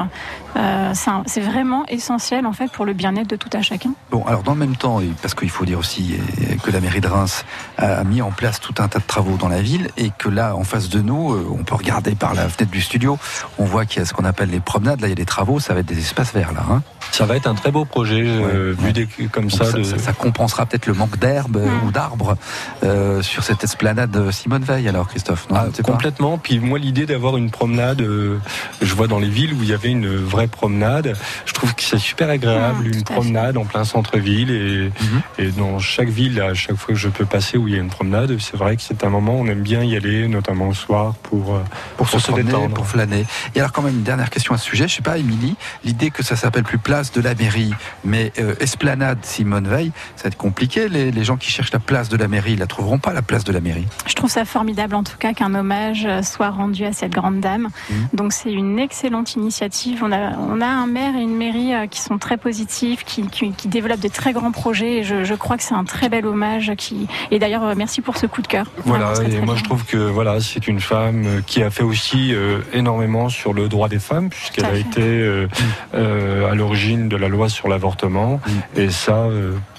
[0.57, 0.93] Euh,
[1.27, 3.93] c'est vraiment essentiel en fait pour le bien-être de tout à chacun.
[4.11, 6.15] Bon, alors dans le même temps, parce qu'il faut dire aussi
[6.63, 7.45] que la mairie de Reims
[7.79, 10.57] a mis en place tout un tas de travaux dans la ville et que là,
[10.57, 13.19] en face de nous, euh, on peut regarder par la fenêtre du studio,
[13.59, 15.01] on voit qu'il y a ce qu'on appelle les promenades.
[15.01, 16.63] Là, il y a des travaux, ça va être des espaces verts là.
[16.71, 16.83] Hein.
[17.13, 19.65] Ça va être un très beau projet, euh, Ouais, vu des, comme Donc ça.
[19.67, 21.87] ça, de- ça- ça compensera peut-être le manque d'herbe Mm.
[21.87, 22.37] ou d'arbres
[22.85, 23.90] euh, sur cette esplanade
[24.31, 24.89] Simone Veil.
[24.89, 26.39] Alors, Christophe, non, Ah, complètement.
[26.39, 28.39] Puis moi, l'idée d'avoir une promenade, euh,
[28.81, 31.15] je vois dans les villes où il y avait une vraie promenade,
[31.47, 34.51] je trouve que c'est super agréable, Ah, une promenade en plein centre-ville.
[34.51, 35.23] Et, Mhm.
[35.39, 37.81] et dans chaque ville, à chaque fois que je peux passer où il y a
[37.81, 40.69] une promenade, c'est vrai que c'est un moment où on aime bien y aller, notamment
[40.69, 41.61] le soir, pour, euh,
[41.97, 42.75] pour se, promener, détendre.
[42.75, 43.27] pour flâner.
[43.55, 46.11] Et alors quand même une dernière question à ce sujet, je sais pas, Émilie, l'idée
[46.11, 47.73] que ça s'appelle plus place de la mairie,
[48.05, 50.89] mais euh, esplanade Simone Veil, ça va être compliqué.
[50.89, 53.23] Les, les gens qui cherchent la place de la mairie, ils la trouveront pas la
[53.23, 53.80] place de la mairie.
[54.07, 57.41] Je trouve ça formidable en tout cas qu'un hommage euh, soit rendu à cette grande
[57.41, 57.69] dame.
[57.91, 58.09] Mhm.
[58.15, 60.03] Donc c'est une excellente initiative.
[60.05, 63.27] On a, on a un maire et une mairie euh, qui sont très positifs, qui,
[63.29, 64.99] qui, qui développent de très grands projets.
[64.99, 66.73] Et je, je crois que c'est un très bel hommage.
[66.77, 67.07] Qui...
[67.31, 68.67] Et d'ailleurs, euh, merci pour ce coup de cœur.
[68.85, 69.57] Voilà, et moi bien.
[69.57, 73.69] je trouve que voilà, c'est une femme qui a fait aussi euh, énormément sur le
[73.69, 74.81] droit des femmes, puisqu'elle a fait.
[74.81, 75.49] été euh,
[75.95, 78.41] euh, à l'origine de la loi sur l'avortement.
[78.77, 79.27] Et ça,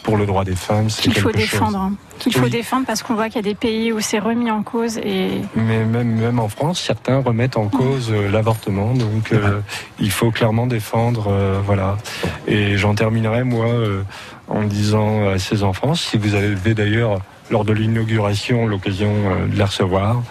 [0.03, 1.77] pour le droit des femmes, c'est qu'il faut défendre.
[1.77, 1.93] hein.
[2.19, 2.49] Qu'il faut Oui.
[2.51, 5.41] défendre parce qu'on voit qu'il y a des pays où c'est remis en cause et
[5.55, 9.59] Mais même, même en France, certains remettent en cause euh, l'avortement, donc euh,
[9.99, 11.97] il faut clairement défendre, euh, voilà.
[12.47, 14.03] Et j'en terminerai moi euh,
[14.47, 19.11] en disant à ces enfants, si vous avez d'ailleurs lors de l'inauguration l'occasion
[19.51, 20.21] de les recevoir,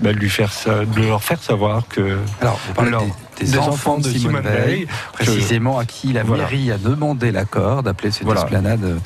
[0.00, 3.06] bah, de lui faire ça, de leur faire savoir que Alors, vous parlez Alors,
[3.38, 6.42] des, des enfants de Simone, Veil, précisément à qui la Voilà.
[6.44, 8.42] mairie a demandé l'accord d'appeler cette Voilà.
[8.42, 8.98] esplanade euh,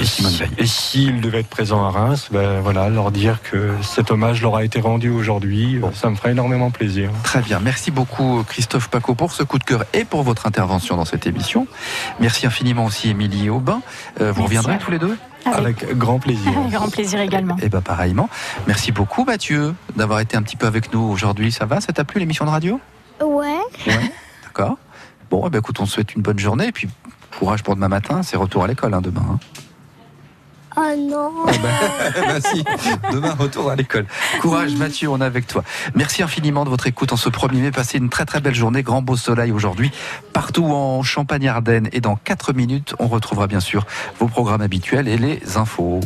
[0.00, 0.50] Et, Simone Veil.
[0.58, 4.56] et s'ils devaient être présents à Reims, ben voilà, leur dire que cet hommage leur
[4.56, 5.92] a été rendu aujourd'hui, Bon.
[5.92, 7.10] ça me ferait énormément plaisir.
[7.24, 7.60] Très bien.
[7.60, 11.26] Merci beaucoup Christophe Paco pour ce coup de cœur et pour votre intervention dans cette
[11.26, 11.66] émission.
[12.20, 13.80] Merci infiniment aussi Émilie Aubin.
[14.20, 16.52] Euh, vous Merci reviendrez tous les deux avec, Avec grand plaisir.
[16.58, 17.56] avec grand plaisir également.
[17.62, 18.28] Et ben pareillement.
[18.66, 21.52] Merci beaucoup Mathieu d'avoir été un petit peu avec nous aujourd'hui.
[21.52, 21.80] Ça va?
[21.80, 22.80] Ça t'a plu l'émission de radio?
[23.22, 23.58] Ouais.
[23.86, 24.12] Ouais.
[24.44, 24.76] D'accord.
[25.30, 26.88] Bon, eh ben, écoute, on te souhaite une bonne journée et puis
[27.38, 28.22] courage pour demain matin.
[28.22, 29.24] C'est retour à l'école hein, demain.
[29.32, 29.38] hein.
[30.78, 31.32] Oh non.
[31.46, 31.52] bah,
[32.26, 32.62] bah si,
[33.10, 34.04] demain retour à l'école.
[34.42, 35.64] Courage Mathieu, on est avec toi.
[35.94, 37.70] Merci infiniment de votre écoute en ce 1er mai.
[37.70, 39.90] Passez une très très belle journée, grand beau soleil aujourd'hui,
[40.34, 41.88] partout en Champagne-Ardenne.
[41.92, 43.86] Et dans 4 minutes, on retrouvera bien sûr
[44.20, 46.00] vos programmes habituels et les infos.